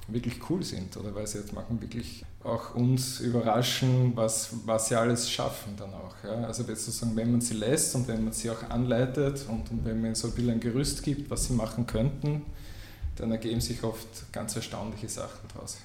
wirklich 0.08 0.50
cool 0.50 0.62
sind 0.62 0.96
oder 0.96 1.14
weil 1.14 1.26
sie 1.26 1.38
jetzt 1.38 1.52
machen 1.52 1.80
wirklich 1.80 2.24
auch 2.44 2.74
uns 2.74 3.20
überraschen, 3.20 4.12
was, 4.14 4.50
was 4.64 4.88
sie 4.88 4.94
alles 4.94 5.28
schaffen 5.28 5.74
dann 5.76 5.92
auch. 5.92 6.14
Ja. 6.22 6.46
Also 6.46 6.62
sozusagen, 6.62 7.16
wenn 7.16 7.32
man 7.32 7.40
sie 7.40 7.54
lässt 7.54 7.94
und 7.94 8.06
wenn 8.06 8.22
man 8.22 8.32
sie 8.32 8.50
auch 8.50 8.62
anleitet 8.70 9.46
und, 9.48 9.70
und 9.70 9.84
wenn 9.84 9.96
man 9.96 10.06
ihnen 10.06 10.14
so 10.14 10.28
ein 10.28 10.34
bisschen 10.34 10.52
ein 10.52 10.60
Gerüst 10.60 11.02
gibt, 11.02 11.28
was 11.30 11.46
sie 11.46 11.54
machen 11.54 11.86
könnten, 11.86 12.42
dann 13.16 13.32
ergeben 13.32 13.60
sich 13.60 13.82
oft 13.82 14.32
ganz 14.32 14.54
erstaunliche 14.54 15.08
Sachen 15.08 15.48
daraus. 15.52 15.78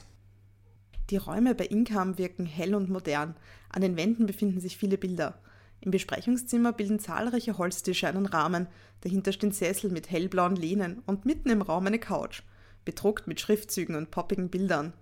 Die 1.10 1.18
Räume 1.18 1.56
bei 1.56 1.66
Income 1.66 2.18
wirken 2.18 2.46
hell 2.46 2.76
und 2.76 2.90
modern. 2.90 3.36
An 3.70 3.82
den 3.82 3.98
Wänden 3.98 4.28
befinden 4.28 4.62
sich 4.62 4.78
viele 4.78 4.98
Bilder. 4.98 5.40
Im 5.82 5.92
Besprechungszimmer 5.92 6.74
bilden 6.74 7.00
zahlreiche 7.00 7.58
Holztische 7.58 8.08
einen 8.08 8.28
Rahmen, 8.28 8.68
dahinter 9.02 9.32
stehen 9.32 9.52
Sessel 9.52 9.90
mit 9.90 10.12
hellblauen 10.12 10.56
Lehnen 10.56 11.02
und 11.08 11.26
mitten 11.26 11.50
im 11.50 11.64
Raum 11.64 11.88
eine 11.88 11.98
Couch, 11.98 12.44
bedruckt 12.86 13.28
mit 13.28 13.40
Schriftzügen 13.40 13.96
und 13.96 14.12
poppigen 14.12 14.50
Bildern. 14.50 14.94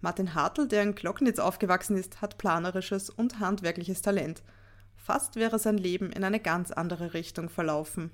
Martin 0.00 0.34
Hartl, 0.34 0.66
der 0.66 0.82
in 0.82 0.94
Glocknitz 0.94 1.38
aufgewachsen 1.38 1.96
ist, 1.96 2.22
hat 2.22 2.38
planerisches 2.38 3.10
und 3.10 3.38
handwerkliches 3.38 4.00
Talent. 4.00 4.42
Fast 4.96 5.36
wäre 5.36 5.58
sein 5.58 5.76
Leben 5.76 6.10
in 6.10 6.24
eine 6.24 6.40
ganz 6.40 6.70
andere 6.70 7.12
Richtung 7.12 7.48
verlaufen. 7.50 8.10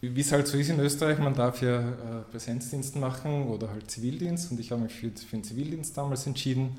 wie 0.00 0.20
es 0.20 0.32
halt 0.32 0.46
so 0.46 0.56
ist 0.56 0.70
in 0.70 0.80
Österreich, 0.80 1.18
man 1.18 1.34
darf 1.34 1.60
ja 1.60 1.80
äh, 1.80 2.22
Präsenzdienst 2.30 2.96
machen 2.96 3.48
oder 3.48 3.70
halt 3.70 3.90
Zivildienst 3.90 4.50
und 4.50 4.60
ich 4.60 4.70
habe 4.70 4.82
mich 4.82 4.94
für, 4.94 5.10
für 5.10 5.36
den 5.36 5.44
Zivildienst 5.44 5.96
damals 5.96 6.26
entschieden 6.26 6.78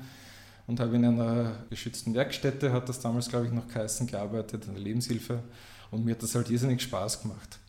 und 0.66 0.80
habe 0.80 0.96
in 0.96 1.04
einer 1.04 1.64
geschützten 1.68 2.14
Werkstätte, 2.14 2.72
hat 2.72 2.88
das 2.88 2.98
damals 2.98 3.28
glaube 3.28 3.46
ich 3.46 3.52
noch 3.52 3.68
geheißen, 3.68 4.06
gearbeitet, 4.06 4.66
in 4.66 4.74
der 4.74 4.82
Lebenshilfe 4.82 5.42
und 5.90 6.04
mir 6.04 6.12
hat 6.12 6.22
das 6.22 6.34
halt 6.34 6.50
irrsinnig 6.50 6.82
Spaß 6.82 7.22
gemacht. 7.22 7.59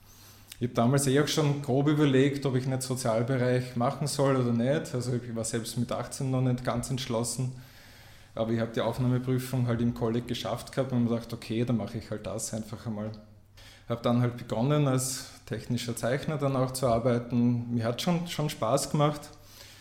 Ich 0.62 0.68
habe 0.68 0.76
damals 0.76 1.08
eh 1.08 1.20
auch 1.20 1.28
schon 1.28 1.64
grob 1.64 1.88
überlegt, 1.88 2.46
ob 2.46 2.56
ich 2.56 2.68
nicht 2.68 2.84
Sozialbereich 2.84 3.76
machen 3.76 4.06
soll 4.06 4.36
oder 4.36 4.54
nicht. 4.54 4.94
Also 4.94 5.16
ich 5.16 5.36
war 5.36 5.44
selbst 5.44 5.76
mit 5.80 5.92
18 5.92 6.30
noch 6.30 6.42
nicht 6.42 6.64
ganz 6.64 6.92
entschlossen. 6.92 7.54
Aber 8.36 8.52
ich 8.52 8.60
habe 8.60 8.72
die 8.72 8.82
Aufnahmeprüfung 8.82 9.66
halt 9.66 9.82
im 9.82 9.96
Kolleg 9.96 10.28
geschafft 10.28 10.72
gehabt 10.72 10.92
und 10.92 11.04
mir 11.04 11.10
gedacht, 11.10 11.34
okay, 11.34 11.66
dann 11.66 11.78
mache 11.78 11.98
ich 11.98 12.12
halt 12.12 12.28
das 12.28 12.54
einfach 12.54 12.86
einmal. 12.86 13.10
Habe 13.90 14.04
dann 14.04 14.22
halt 14.22 14.38
begonnen 14.38 14.88
als 14.88 15.32
technischer 15.48 15.96
Zeichner 15.96 16.38
dann 16.38 16.56
auch 16.56 16.70
zu 16.74 16.86
arbeiten. 16.86 17.74
Mir 17.74 17.86
hat 17.86 18.00
schon, 18.00 18.28
schon 18.28 18.48
Spaß 18.48 18.92
gemacht. 18.92 19.32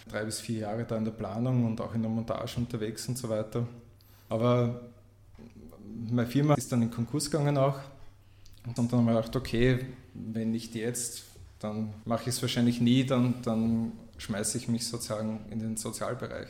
Drei 0.08 0.25
bis 0.25 0.40
vier 0.40 0.60
Jahre 0.60 0.87
da 0.87 0.96
in 0.96 1.04
der 1.04 1.12
Planung 1.12 1.66
und 1.66 1.78
auch 1.82 1.94
in 1.94 2.00
der 2.00 2.10
Montage 2.10 2.56
unterwegs 2.56 3.06
und 3.06 3.18
so 3.18 3.28
weiter. 3.28 3.66
Aber 4.30 4.80
meine 6.08 6.26
Firma 6.26 6.54
ist 6.54 6.72
dann 6.72 6.80
in 6.80 6.90
Konkurs 6.90 7.30
gegangen 7.30 7.58
auch. 7.58 7.80
Und 8.66 8.78
dann 8.78 8.90
haben 8.90 9.04
wir 9.04 9.12
gedacht, 9.12 9.37
okay, 9.37 9.84
wenn 10.14 10.50
nicht 10.50 10.74
jetzt, 10.74 11.24
dann 11.58 11.94
mache 12.04 12.22
ich 12.22 12.28
es 12.28 12.42
wahrscheinlich 12.42 12.80
nie, 12.80 13.04
dann, 13.04 13.42
dann 13.42 13.92
schmeiße 14.18 14.58
ich 14.58 14.68
mich 14.68 14.86
sozusagen 14.86 15.44
in 15.50 15.58
den 15.58 15.76
Sozialbereich. 15.76 16.48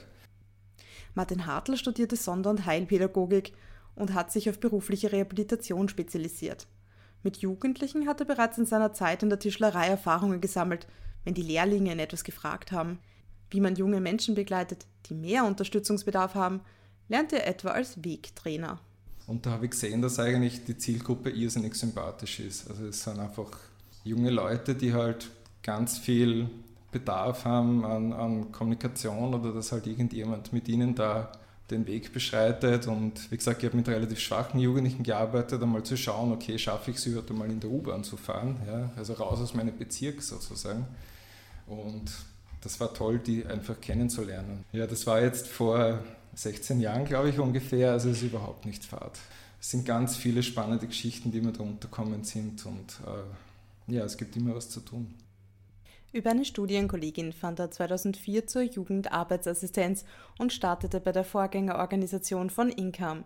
Martin 1.14 1.46
Hartl 1.46 1.76
studierte 1.76 2.16
Sonder- 2.16 2.50
und 2.50 2.66
Heilpädagogik 2.66 3.52
und 3.94 4.14
hat 4.14 4.30
sich 4.30 4.48
auf 4.48 4.60
berufliche 4.60 5.12
Rehabilitation 5.12 5.88
spezialisiert. 5.88 6.66
Mit 7.22 7.38
Jugendlichen 7.38 8.06
hat 8.06 8.20
er 8.20 8.26
bereits 8.26 8.56
in 8.58 8.66
seiner 8.66 8.92
Zeit 8.92 9.22
in 9.22 9.28
der 9.28 9.38
Tischlerei 9.38 9.88
Erfahrungen 9.88 10.40
gesammelt, 10.40 10.86
wenn 11.24 11.34
die 11.34 11.42
Lehrlinge 11.42 11.92
in 11.92 11.98
etwas 11.98 12.24
gefragt 12.24 12.72
haben. 12.72 12.98
Wie 13.50 13.60
man 13.60 13.74
junge 13.74 14.00
Menschen 14.00 14.34
begleitet, 14.34 14.86
die 15.06 15.14
mehr 15.14 15.44
Unterstützungsbedarf 15.44 16.34
haben, 16.34 16.60
lernt 17.08 17.32
er 17.32 17.46
etwa 17.46 17.70
als 17.70 18.02
Wegtrainer. 18.04 18.80
Und 19.30 19.46
da 19.46 19.52
habe 19.52 19.66
ich 19.66 19.70
gesehen, 19.70 20.02
dass 20.02 20.18
eigentlich 20.18 20.64
die 20.64 20.76
Zielgruppe 20.76 21.30
irrsinnig 21.30 21.76
sympathisch 21.76 22.40
ist. 22.40 22.68
Also 22.68 22.86
es 22.86 23.04
sind 23.04 23.20
einfach 23.20 23.46
junge 24.02 24.28
Leute, 24.28 24.74
die 24.74 24.92
halt 24.92 25.30
ganz 25.62 25.98
viel 25.98 26.50
Bedarf 26.90 27.44
haben 27.44 27.84
an, 27.84 28.12
an 28.12 28.50
Kommunikation 28.50 29.32
oder 29.32 29.52
dass 29.52 29.70
halt 29.70 29.86
irgendjemand 29.86 30.52
mit 30.52 30.66
ihnen 30.66 30.96
da 30.96 31.30
den 31.70 31.86
Weg 31.86 32.12
beschreitet. 32.12 32.88
Und 32.88 33.30
wie 33.30 33.36
gesagt, 33.36 33.62
ich 33.62 33.68
habe 33.68 33.76
mit 33.76 33.86
relativ 33.86 34.18
schwachen 34.18 34.58
Jugendlichen 34.58 35.04
gearbeitet, 35.04 35.62
einmal 35.62 35.84
zu 35.84 35.96
schauen, 35.96 36.32
okay, 36.32 36.58
schaffe 36.58 36.90
ich 36.90 36.96
es 36.96 37.06
überhaupt 37.06 37.30
einmal 37.30 37.52
in 37.52 37.60
der 37.60 37.70
U-Bahn 37.70 38.02
zu 38.02 38.16
fahren, 38.16 38.56
ja? 38.66 38.90
also 38.96 39.12
raus 39.12 39.38
aus 39.40 39.54
meinem 39.54 39.78
Bezirk 39.78 40.22
sozusagen. 40.22 40.88
Und 41.68 42.10
das 42.62 42.80
war 42.80 42.92
toll, 42.92 43.20
die 43.20 43.46
einfach 43.46 43.80
kennenzulernen. 43.80 44.64
Ja, 44.72 44.88
das 44.88 45.06
war 45.06 45.22
jetzt 45.22 45.46
vor 45.46 46.02
16 46.34 46.80
Jahren, 46.80 47.04
glaube 47.04 47.30
ich, 47.30 47.38
ungefähr, 47.38 47.92
also 47.92 48.10
es 48.10 48.18
ist 48.18 48.24
überhaupt 48.24 48.66
nicht 48.66 48.84
fad. 48.84 49.18
Es 49.60 49.70
sind 49.70 49.84
ganz 49.84 50.16
viele 50.16 50.42
spannende 50.42 50.86
Geschichten, 50.86 51.32
die 51.32 51.40
mir 51.40 51.52
da 51.52 51.62
unterkommen 51.62 52.24
sind 52.24 52.64
und 52.64 53.00
äh, 53.06 53.94
ja, 53.94 54.04
es 54.04 54.16
gibt 54.16 54.36
immer 54.36 54.54
was 54.54 54.70
zu 54.70 54.80
tun. 54.80 55.14
Über 56.12 56.30
eine 56.30 56.44
Studienkollegin 56.44 57.32
fand 57.32 57.60
er 57.60 57.70
2004 57.70 58.46
zur 58.46 58.62
Jugendarbeitsassistenz 58.62 60.04
und 60.38 60.52
startete 60.52 61.00
bei 61.00 61.12
der 61.12 61.24
Vorgängerorganisation 61.24 62.50
von 62.50 62.70
Income. 62.70 63.24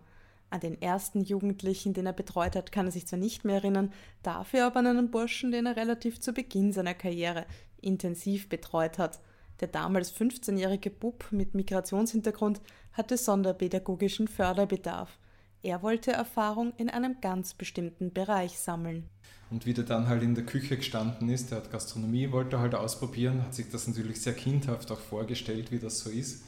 An 0.50 0.60
den 0.60 0.80
ersten 0.80 1.22
Jugendlichen, 1.22 1.94
den 1.94 2.06
er 2.06 2.12
betreut 2.12 2.54
hat, 2.54 2.72
kann 2.72 2.86
er 2.86 2.92
sich 2.92 3.06
zwar 3.06 3.18
nicht 3.18 3.44
mehr 3.44 3.56
erinnern, 3.56 3.92
dafür 4.22 4.66
aber 4.66 4.80
an 4.80 4.86
einen 4.86 5.10
Burschen, 5.10 5.50
den 5.50 5.66
er 5.66 5.76
relativ 5.76 6.20
zu 6.20 6.32
Beginn 6.32 6.72
seiner 6.72 6.94
Karriere 6.94 7.46
intensiv 7.80 8.48
betreut 8.48 8.98
hat. 8.98 9.20
Der 9.60 9.68
damals 9.68 10.14
15-jährige 10.14 10.90
Bub 10.90 11.26
mit 11.30 11.54
Migrationshintergrund 11.54 12.60
hatte 12.94 13.16
sonderpädagogischen 13.16 14.28
Förderbedarf. 14.28 15.18
Er 15.62 15.82
wollte 15.82 16.12
Erfahrung 16.12 16.72
in 16.76 16.90
einem 16.90 17.20
ganz 17.20 17.54
bestimmten 17.54 18.12
Bereich 18.12 18.58
sammeln. 18.58 19.08
Und 19.50 19.66
wie 19.66 19.74
der 19.74 19.84
dann 19.84 20.08
halt 20.08 20.22
in 20.22 20.34
der 20.34 20.44
Küche 20.44 20.76
gestanden 20.76 21.28
ist, 21.28 21.50
der 21.50 21.58
hat 21.58 21.70
Gastronomie, 21.70 22.32
wollte 22.32 22.58
halt 22.58 22.74
ausprobieren, 22.74 23.42
hat 23.42 23.54
sich 23.54 23.70
das 23.70 23.86
natürlich 23.86 24.20
sehr 24.20 24.32
kindhaft 24.32 24.90
auch 24.90 24.98
vorgestellt, 24.98 25.70
wie 25.70 25.78
das 25.78 26.00
so 26.00 26.10
ist. 26.10 26.44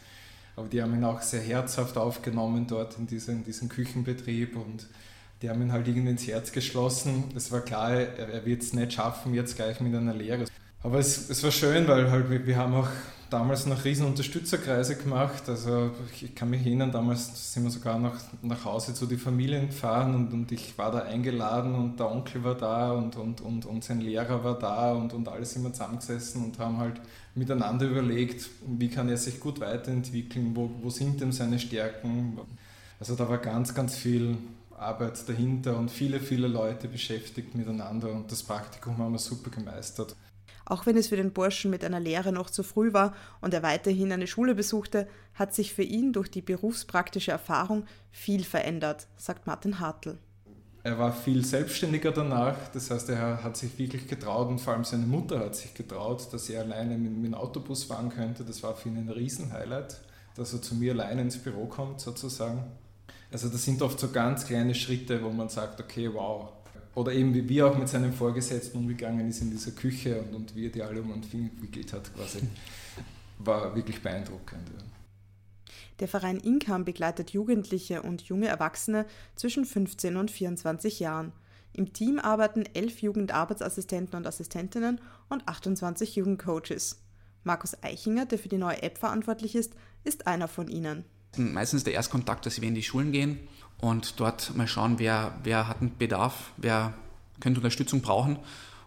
Aber 0.57 0.69
die 0.69 0.83
haben 0.83 0.95
ihn 0.95 1.05
auch 1.05 1.21
sehr 1.21 1.43
herzhaft 1.43 1.99
aufgenommen 1.99 2.67
dort 2.67 2.99
in, 2.99 3.07
diese, 3.07 3.33
in 3.33 3.45
diesem 3.45 3.69
Küchenbetrieb 3.69 4.57
und 4.57 4.87
die 5.43 5.51
haben 5.51 5.61
ihn 5.61 5.73
halt 5.73 5.87
irgendwie 5.87 6.11
ins 6.11 6.27
Herz 6.27 6.51
geschlossen. 6.53 7.25
Es 7.37 7.53
war 7.53 7.61
klar, 7.61 7.93
er, 7.93 8.29
er 8.29 8.47
wird 8.47 8.63
es 8.63 8.73
nicht 8.73 8.95
schaffen, 8.95 9.35
jetzt 9.35 9.57
gleich 9.57 9.81
mit 9.81 9.95
einer 9.95 10.15
Lehre. 10.15 10.47
Aber 10.83 10.99
es, 10.99 11.29
es 11.29 11.43
war 11.43 11.51
schön, 11.51 11.87
weil 11.89 12.11
halt 12.11 12.31
wir, 12.31 12.47
wir 12.47 12.57
haben 12.57 12.75
auch 12.75 12.89
damals 13.31 13.67
noch 13.67 13.85
riesen 13.85 14.07
Unterstützerkreise 14.07 14.97
gemacht. 14.97 15.49
Also 15.49 15.91
ich 16.13 16.35
kann 16.35 16.51
mich 16.51 16.65
erinnern, 16.65 16.93
damals 16.93 17.53
sind 17.53 17.65
wir 17.65 17.71
sogar 17.71 17.99
noch 17.99 18.15
nach 18.43 18.65
Hause 18.65 18.95
zu 18.95 19.07
den 19.07 19.19
Familien 19.19 19.69
gefahren 19.69 20.15
und, 20.15 20.33
und 20.33 20.53
ich 20.53 20.77
war 20.79 20.91
da 20.91 21.01
eingeladen 21.01 21.75
und 21.75 21.99
der 21.99 22.11
Onkel 22.11 22.45
war 22.45 22.55
da 22.55 22.93
und, 22.93 23.17
und, 23.17 23.41
und, 23.41 23.67
und 23.67 23.85
sein 23.85 24.01
Lehrer 24.01 24.43
war 24.45 24.59
da 24.59 24.93
und, 24.93 25.13
und 25.13 25.29
alle 25.29 25.45
sind 25.45 25.65
wir 25.65 25.73
zusammengesessen 25.73 26.45
und 26.45 26.59
haben 26.59 26.79
halt 26.79 27.01
miteinander 27.35 27.87
überlegt, 27.87 28.49
wie 28.67 28.89
kann 28.89 29.09
er 29.09 29.17
sich 29.17 29.41
gut 29.41 29.61
weiterentwickeln, 29.61 30.53
wo, 30.55 30.71
wo 30.83 30.91
sind 30.91 31.21
denn 31.21 31.33
seine 31.33 31.59
Stärken. 31.59 32.39
Also 32.99 33.15
da 33.15 33.29
war 33.29 33.39
ganz, 33.39 33.75
ganz 33.75 33.97
viel 33.97 34.39
Arbeit 34.79 35.29
dahinter 35.29 35.77
und 35.79 35.91
viele, 35.91 36.21
viele 36.21 36.49
Leute 36.49 36.89
beschäftigt 36.89 37.55
miteinander 37.55 38.11
und 38.11 38.31
das 38.31 38.43
Praktikum 38.43 38.99
haben 38.99 39.13
wir 39.13 39.19
super 39.19 39.51
gemeistert. 39.51 40.15
Auch 40.67 40.85
wenn 40.85 40.97
es 40.97 41.09
für 41.09 41.17
den 41.17 41.33
Burschen 41.33 41.71
mit 41.71 41.85
einer 41.85 42.01
Lehre 42.01 42.33
noch 42.33 42.51
zu 42.51 42.65
früh 42.65 42.93
war 42.93 43.15
und 43.41 43.55
er 43.55 43.63
weiterhin 43.63 44.13
eine 44.13 44.27
Schule 44.27 44.55
besuchte, 44.55 45.07
hat 45.35 45.55
sich 45.55 45.73
für 45.73 45.85
ihn 45.85 46.13
durch 46.13 46.29
die 46.29 46.43
berufspraktische 46.43 47.31
Erfahrung 47.31 47.85
viel 48.11 48.43
verändert, 48.43 49.07
sagt 49.17 49.47
Martin 49.47 49.79
Hartl. 49.79 50.19
Er 50.83 50.99
war 50.99 51.13
viel 51.13 51.45
selbstständiger 51.45 52.13
danach, 52.13 52.57
das 52.73 52.91
heißt, 52.91 53.09
er 53.11 53.43
hat 53.43 53.57
sich 53.57 53.79
wirklich 53.79 54.09
getraut 54.09 54.49
und 54.49 54.61
vor 54.61 54.73
allem 54.73 54.85
seine 54.85 55.07
Mutter 55.07 55.39
hat 55.41 55.57
sich 55.57 55.73
getraut, 55.75 56.29
dass 56.33 56.49
er 56.49 56.63
alleine 56.63 56.99
mit, 56.99 57.25
dem 57.25 57.35
Autobus 57.35 57.85
fahren 57.85 58.09
könnte. 58.09 58.45
Das 58.45 58.63
war 58.63 58.75
für 58.75 58.89
ihn 58.89 58.97
ein 58.97 59.09
Riesenhighlight, 59.09 60.01
dass 60.37 60.53
er 60.53 60.63
zu 60.63 60.75
mir 60.75 60.93
alleine 60.93 61.23
ins 61.23 61.39
Büro 61.39 61.67
kommt 61.67 62.01
sozusagen. 62.01 62.65
Also 63.33 63.49
das 63.49 63.65
sind 63.65 63.83
oft 63.83 63.99
so 63.99 64.11
ganz 64.11 64.47
kleine 64.47 64.75
Schritte, 64.75 65.23
wo 65.23 65.31
man 65.31 65.49
sagt, 65.49 65.81
okay, 65.81 66.13
wow, 66.13 66.51
oder 66.97 67.13
eben 67.13 67.35
wie 67.35 67.49
wir 67.49 67.69
auch 67.69 67.79
mit 67.79 67.89
seinem 67.89 68.13
Vorgesetzten 68.13 68.79
umgegangen 68.79 69.29
ist 69.29 69.43
in 69.43 69.51
dieser 69.51 69.71
Küche 69.71 70.19
und, 70.23 70.35
und 70.35 70.57
wie 70.57 70.67
er 70.67 70.73
die 70.73 70.83
alle 70.83 71.01
um 71.03 71.13
den 71.13 71.23
Finger 71.23 71.51
gewickelt 71.51 71.93
hat, 71.93 72.13
quasi, 72.15 72.41
war 73.39 73.77
wirklich 73.77 74.03
beeindruckend. 74.03 74.69
Ja. 74.77 74.85
Der 76.01 76.09
Verein 76.09 76.39
Income 76.39 76.85
begleitet 76.85 77.31
Jugendliche 77.31 78.03
und 78.03 78.23
junge 78.23 78.49
Erwachsene 78.49 79.05
zwischen 79.35 79.67
15 79.67 80.17
und 80.17 80.31
24 80.31 80.99
Jahren. 80.99 81.33
Im 81.75 81.93
Team 81.93 82.19
arbeiten 82.19 82.65
elf 82.73 83.03
Jugendarbeitsassistenten 83.03 84.17
und 84.17 84.27
Assistentinnen 84.27 84.99
und 85.29 85.47
28 85.47 86.17
Jugendcoaches. 86.17 87.03
Markus 87.45 87.83
Eichinger, 87.83 88.25
der 88.25 88.39
für 88.39 88.49
die 88.49 88.57
neue 88.57 88.83
App 88.83 88.97
verantwortlich 88.97 89.55
ist, 89.55 89.75
ist 90.03 90.27
einer 90.27 90.49
von 90.49 90.69
ihnen. 90.69 91.05
Meistens 91.39 91.85
der 91.85 91.95
Erstkontakt, 91.95 92.47
dass 92.47 92.61
wir 92.61 92.69
in 92.69 92.75
die 92.75 92.83
Schulen 92.83 93.13
gehen 93.13 93.39
und 93.79 94.19
dort 94.21 94.55
mal 94.57 94.69
schauen, 94.69 94.99
wer, 94.99 95.39
wer 95.43 95.69
hat 95.69 95.81
einen 95.81 95.97
Bedarf, 95.97 96.53
wer 96.57 96.95
könnte 97.41 97.61
Unterstützung 97.61 98.01
brauchen. 98.01 98.39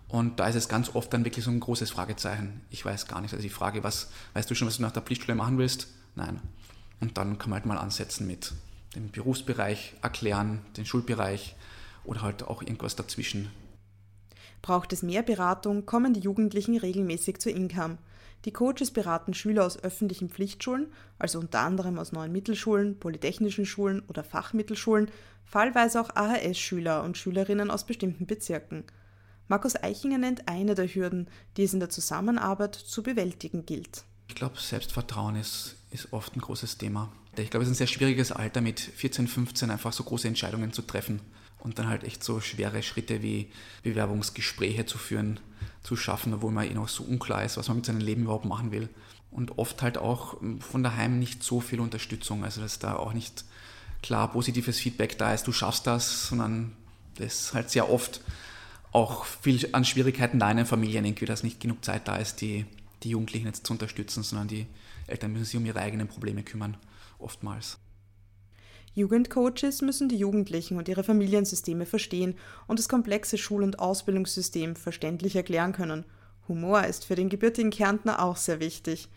Und 0.07 0.39
da 0.39 0.47
ist 0.47 0.55
es 0.55 0.67
ganz 0.67 0.95
oft 0.95 1.13
dann 1.13 1.23
wirklich 1.23 1.45
so 1.45 1.51
ein 1.51 1.59
großes 1.59 1.91
Fragezeichen. 1.91 2.61
Ich 2.71 2.83
weiß 2.83 3.07
gar 3.07 3.21
nicht. 3.21 3.33
Also 3.33 3.43
die 3.43 3.49
Frage, 3.49 3.83
was, 3.83 4.09
weißt 4.33 4.49
du 4.49 4.55
schon, 4.55 4.67
was 4.67 4.77
du 4.77 4.81
nach 4.81 4.91
der 4.91 5.03
Pflichtschule 5.03 5.35
machen 5.35 5.59
willst? 5.59 5.87
Nein. 6.15 6.41
Und 6.99 7.17
dann 7.17 7.37
kann 7.37 7.51
man 7.51 7.59
halt 7.59 7.67
mal 7.67 7.77
ansetzen 7.77 8.25
mit 8.25 8.53
dem 8.95 9.11
Berufsbereich 9.11 9.93
erklären, 10.01 10.61
den 10.77 10.85
Schulbereich 10.85 11.55
oder 12.03 12.23
halt 12.23 12.43
auch 12.43 12.63
irgendwas 12.63 12.95
dazwischen. 12.95 13.51
Braucht 14.63 14.91
es 14.91 15.03
mehr 15.03 15.21
Beratung, 15.21 15.85
kommen 15.85 16.13
die 16.13 16.19
Jugendlichen 16.21 16.77
regelmäßig 16.77 17.39
zu 17.39 17.51
Income. 17.51 17.97
Die 18.45 18.53
Coaches 18.53 18.91
beraten 18.91 19.33
Schüler 19.33 19.65
aus 19.65 19.83
öffentlichen 19.83 20.29
Pflichtschulen, 20.29 20.87
also 21.17 21.39
unter 21.39 21.59
anderem 21.59 21.99
aus 21.99 22.13
neuen 22.13 22.31
Mittelschulen, 22.31 22.97
polytechnischen 22.97 23.65
Schulen 23.65 24.01
oder 24.07 24.23
Fachmittelschulen, 24.23 25.11
fallweise 25.43 25.99
auch 25.99 26.15
AHS-Schüler 26.15 27.03
und 27.03 27.17
Schülerinnen 27.17 27.69
aus 27.69 27.85
bestimmten 27.85 28.25
Bezirken. 28.25 28.85
Markus 29.49 29.75
Eichinger 29.75 30.19
nennt 30.19 30.47
eine 30.47 30.75
der 30.75 30.87
Hürden, 30.87 31.27
die 31.57 31.63
es 31.63 31.73
in 31.73 31.79
der 31.79 31.89
Zusammenarbeit 31.89 32.75
zu 32.75 33.03
bewältigen 33.03 33.65
gilt. 33.65 34.03
Ich 34.29 34.35
glaube, 34.35 34.59
Selbstvertrauen 34.59 35.35
ist, 35.35 35.75
ist 35.89 36.13
oft 36.13 36.35
ein 36.35 36.41
großes 36.41 36.77
Thema. 36.77 37.11
Ich 37.35 37.49
glaube, 37.49 37.63
es 37.63 37.69
ist 37.69 37.75
ein 37.75 37.77
sehr 37.77 37.87
schwieriges 37.87 38.31
Alter, 38.31 38.61
mit 38.61 38.79
14, 38.79 39.27
15 39.27 39.71
einfach 39.71 39.91
so 39.91 40.03
große 40.03 40.27
Entscheidungen 40.27 40.71
zu 40.71 40.83
treffen 40.83 41.19
und 41.59 41.77
dann 41.77 41.87
halt 41.87 42.03
echt 42.03 42.23
so 42.23 42.39
schwere 42.39 42.81
Schritte 42.83 43.21
wie 43.21 43.51
Bewerbungsgespräche 43.83 44.85
zu 44.85 44.97
führen, 44.97 45.39
zu 45.83 45.95
schaffen, 45.95 46.33
obwohl 46.33 46.51
man 46.51 46.69
eh 46.69 46.73
noch 46.73 46.87
so 46.87 47.03
unklar 47.03 47.43
ist, 47.43 47.57
was 47.57 47.67
man 47.67 47.77
mit 47.77 47.85
seinem 47.85 47.99
Leben 47.99 48.23
überhaupt 48.23 48.45
machen 48.45 48.71
will. 48.71 48.89
Und 49.31 49.57
oft 49.57 49.81
halt 49.81 49.97
auch 49.97 50.37
von 50.59 50.83
daheim 50.83 51.19
nicht 51.19 51.43
so 51.43 51.59
viel 51.59 51.79
Unterstützung, 51.79 52.43
also 52.43 52.61
dass 52.61 52.79
da 52.79 52.95
auch 52.95 53.13
nicht 53.13 53.43
klar 54.01 54.31
positives 54.31 54.79
Feedback 54.79 55.17
da 55.17 55.33
ist, 55.33 55.45
du 55.45 55.51
schaffst 55.51 55.85
das, 55.85 56.27
sondern 56.27 56.75
das 57.15 57.53
halt 57.53 57.69
sehr 57.69 57.89
oft 57.89 58.21
auch 58.91 59.25
viel 59.25 59.69
an 59.73 59.85
Schwierigkeiten 59.85 60.39
da 60.39 60.49
in 60.49 60.57
den 60.57 60.65
Familien, 60.65 61.05
irgendwie, 61.05 61.25
dass 61.25 61.43
nicht 61.43 61.59
genug 61.59 61.83
Zeit 61.85 62.07
da 62.07 62.15
ist, 62.15 62.41
die, 62.41 62.65
die 63.03 63.09
Jugendlichen 63.09 63.45
jetzt 63.45 63.67
zu 63.67 63.73
unterstützen, 63.73 64.23
sondern 64.23 64.47
die 64.47 64.65
Eltern 65.05 65.33
müssen 65.33 65.45
sich 65.45 65.57
um 65.57 65.65
ihre 65.65 65.79
eigenen 65.79 66.07
Probleme 66.07 66.43
kümmern, 66.43 66.77
oftmals. 67.19 67.77
Jugendcoaches 68.93 69.81
müssen 69.81 70.09
die 70.09 70.17
Jugendlichen 70.17 70.77
und 70.77 70.87
ihre 70.87 71.03
Familiensysteme 71.03 71.85
verstehen 71.85 72.35
und 72.67 72.79
das 72.79 72.89
komplexe 72.89 73.37
Schul- 73.37 73.63
und 73.63 73.79
Ausbildungssystem 73.79 74.75
verständlich 74.75 75.35
erklären 75.35 75.73
können. 75.73 76.05
Humor 76.47 76.83
ist 76.83 77.05
für 77.05 77.15
den 77.15 77.29
gebürtigen 77.29 77.71
Kärntner 77.71 78.21
auch 78.21 78.37
sehr 78.37 78.59
wichtig. 78.59 79.07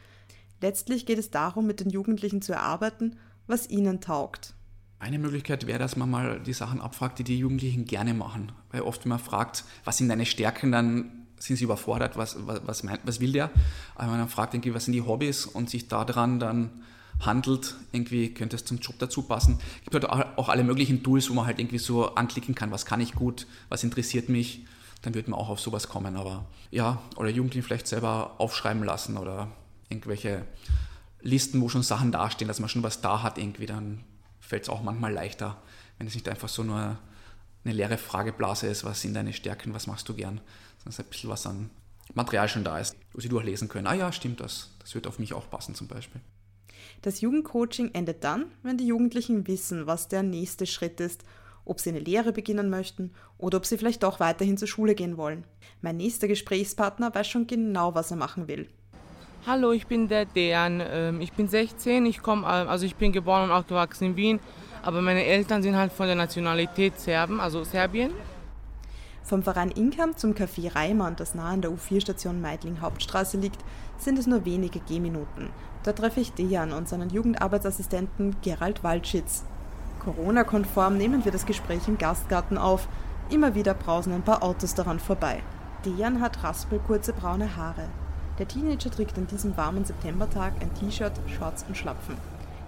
Letztlich 0.61 1.07
geht 1.07 1.19
es 1.19 1.31
darum, 1.31 1.67
mit 1.67 1.81
den 1.81 1.91
Jugendlichen 1.91 2.43
zu 2.43 2.53
erarbeiten, 2.53 3.17
was 3.47 3.69
ihnen 3.69 4.01
taugt. 4.01 4.55
Eine 4.99 5.19
Möglichkeit 5.19 5.67
wäre, 5.67 5.81
dass 5.81 5.97
man 5.97 6.09
mal 6.09 6.41
die 6.41 6.53
Sachen 6.53 6.81
abfragt, 6.81 7.19
die 7.19 7.25
die 7.25 7.39
Jugendlichen 7.39 7.87
gerne 7.87 8.15
machen. 8.15 8.53
Weil 8.71 8.83
oft, 8.83 9.05
wenn 9.05 9.11
man 9.11 9.19
fragt, 9.19 9.65
was 9.85 9.97
sind 9.97 10.09
deine 10.09 10.27
Stärken, 10.27 10.71
dann 10.71 11.27
sind 11.39 11.57
sie 11.57 11.65
überfordert, 11.65 12.17
was, 12.17 12.37
was, 12.47 12.61
was, 12.65 12.85
meint, 12.85 13.01
was 13.05 13.19
will 13.19 13.33
der? 13.33 13.51
Aber 13.95 14.05
wenn 14.05 14.11
man 14.11 14.19
dann 14.21 14.29
fragt, 14.29 14.55
irgendwie, 14.55 14.75
was 14.75 14.85
sind 14.85 14.93
die 14.93 15.03
Hobbys 15.03 15.45
und 15.45 15.69
sich 15.69 15.89
daran 15.89 16.39
dann 16.39 16.71
handelt, 17.27 17.77
irgendwie 17.93 18.35
könnte 18.35 18.57
es 18.57 18.65
zum 18.65 18.79
Job 18.79 18.97
dazu 18.99 19.23
passen. 19.23 19.59
Es 19.85 19.91
gibt 19.91 19.95
halt 19.95 20.07
auch 20.37 20.49
alle 20.49 20.65
möglichen 20.65 21.03
Tools, 21.03 21.31
wo 21.31 21.35
man 21.35 21.47
halt 21.47 21.59
irgendwie 21.59 21.79
so 21.79 22.15
anklicken 22.15 22.55
kann, 22.55 22.71
was 22.71 22.87
kann 22.87 23.01
ich 23.01 23.15
gut, 23.15 23.47
was 23.69 23.85
interessiert 23.85 24.29
mich, 24.29 24.67
dann 25.03 25.15
wird 25.15 25.29
man 25.29 25.39
auch 25.39 25.49
auf 25.49 25.61
sowas 25.61 25.89
kommen. 25.89 26.17
Aber 26.17 26.47
ja, 26.71 27.03
oder 27.17 27.31
Jugendlichen 27.31 27.65
vielleicht 27.65 27.87
selber 27.87 28.35
aufschreiben 28.39 28.83
lassen 28.85 29.17
oder 29.17 29.51
irgendwelche 29.89 30.45
Listen, 31.21 31.61
wo 31.61 31.69
schon 31.69 31.83
Sachen 31.83 32.11
dastehen, 32.11 32.49
dass 32.49 32.61
man 32.61 32.69
schon 32.69 32.83
was 32.83 33.01
da 33.01 33.23
hat, 33.23 33.39
irgendwie, 33.39 33.67
dann 33.67 34.05
fällt 34.41 34.65
es 34.65 34.69
auch 34.69 34.83
manchmal 34.83 35.13
leichter, 35.13 35.57
wenn 35.99 36.07
es 36.07 36.15
nicht 36.15 36.29
einfach 36.29 36.49
so 36.49 36.65
nur 36.65 36.99
eine 37.65 37.75
leere 37.75 37.99
Frageblase 37.99 38.67
ist, 38.67 38.85
was 38.85 39.01
sind 39.01 39.15
deine 39.15 39.33
Stärken, 39.33 39.73
was 39.73 39.87
machst 39.87 40.09
du 40.09 40.15
gern, 40.15 40.41
sondern 40.79 40.91
es 40.91 40.99
ein 40.99 41.07
bisschen 41.07 41.31
was 41.31 41.47
an 41.47 41.71
Material 42.15 42.49
schon 42.49 42.65
da 42.65 42.79
ist, 42.79 42.97
wo 43.13 43.21
sie 43.21 43.29
durchlesen 43.29 43.69
können. 43.69 43.87
Ah 43.87 43.95
ja, 43.95 44.13
stimmt 44.13 44.41
das, 44.41 44.71
das 44.81 44.95
wird 44.95 45.07
auf 45.07 45.19
mich 45.19 45.33
auch 45.33 45.49
passen 45.49 45.75
zum 45.75 45.87
Beispiel. 45.87 46.21
Das 47.03 47.21
Jugendcoaching 47.21 47.91
endet 47.93 48.25
dann, 48.25 48.47
wenn 48.63 48.77
die 48.77 48.87
Jugendlichen 48.87 49.47
wissen, 49.47 49.87
was 49.87 50.09
der 50.09 50.23
nächste 50.23 50.67
Schritt 50.67 51.01
ist, 51.01 51.25
ob 51.65 51.81
sie 51.81 51.91
eine 51.91 52.01
Lehre 52.01 52.33
beginnen 52.33 52.71
möchten 52.71 53.13
oder 53.39 53.59
ob 53.59 53.67
sie 53.67 53.79
vielleicht 53.79 54.03
doch 54.03 54.21
weiterhin 54.21 54.57
zur 54.57 54.69
Schule 54.69 54.95
gehen 54.95 55.17
wollen. 55.17 55.45
Mein 55.81 55.97
nächster 55.97 56.29
Gesprächspartner 56.29 57.15
weiß 57.15 57.29
schon 57.29 57.47
genau, 57.47 57.95
was 57.95 58.11
er 58.11 58.17
machen 58.17 58.49
will. 58.49 58.69
Hallo, 59.47 59.73
ich 59.73 59.89
bin 59.89 60.07
der 60.07 60.25
Dejan. 60.25 60.81
Ähm, 60.85 61.21
ich 61.21 61.33
bin 61.33 61.49
16. 61.49 62.07
Ich 62.07 62.23
komme, 62.23 62.47
äh, 62.47 62.69
also 62.69 62.87
ich 62.87 62.95
bin 62.95 63.11
geboren 63.11 63.45
und 63.45 63.51
aufgewachsen 63.51 64.05
in 64.05 64.17
Wien, 64.17 64.41
aber 64.83 65.03
meine 65.03 65.25
Eltern 65.25 65.63
sind 65.63 65.77
halt 65.77 65.93
von 65.93 66.07
der 66.07 66.15
Nationalität 66.15 67.01
Serben, 67.01 67.41
also 67.41 67.65
Serbien. 67.65 68.13
Vom 69.25 69.43
Verein 69.43 69.71
Inkam 69.71 70.17
zum 70.17 70.35
Café 70.35 70.75
Reimann, 70.75 71.17
das 71.17 71.35
nahe 71.35 71.55
an 71.55 71.63
der 71.63 71.73
U4-Station 71.73 72.41
Meidling 72.41 72.81
Hauptstraße 72.81 73.37
liegt, 73.37 73.59
sind 73.99 74.19
es 74.19 74.27
nur 74.27 74.45
wenige 74.45 74.81
Gehminuten. 74.81 75.51
Da 75.83 75.93
treffe 75.93 76.21
ich 76.21 76.33
Dejan 76.33 76.73
und 76.73 76.89
seinen 76.89 77.11
Jugendarbeitsassistenten 77.11 78.37
Gerald 78.43 78.85
Waldschitz. 78.85 79.45
Corona-konform 80.05 80.97
nehmen 80.97 81.25
wir 81.25 81.33
das 81.33 81.47
Gespräch 81.47 81.89
im 81.89 81.99
Gastgarten 81.99 82.59
auf. 82.59 82.89
Immer 83.31 83.55
wieder 83.55 83.75
brausen 83.75 84.13
ein 84.13 84.23
paar 84.23 84.43
Autos 84.43 84.75
daran 84.75 85.01
vorbei. 85.01 85.43
Dejan 85.85 86.21
hat 86.21 86.43
raspelkurze 86.45 87.13
braune 87.13 87.57
Haare. 87.57 87.89
Der 88.39 88.49
Teenager 88.49 88.91
trägt 88.91 89.19
an 89.19 89.27
diesem 89.27 89.57
warmen 89.57 89.85
Septembertag 89.85 90.55
ein 90.61 90.73
T-Shirt, 90.75 91.13
Shorts 91.27 91.65
und 91.67 91.77
Schlapfen. 91.77 92.17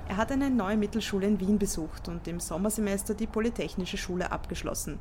Er 0.08 0.16
hat 0.16 0.30
eine 0.30 0.50
neue 0.50 0.76
Mittelschule 0.76 1.26
in 1.26 1.40
Wien 1.40 1.58
besucht 1.58 2.08
und 2.08 2.28
im 2.28 2.40
Sommersemester 2.40 3.14
die 3.14 3.26
Polytechnische 3.26 3.96
Schule 3.96 4.30
abgeschlossen. 4.30 4.98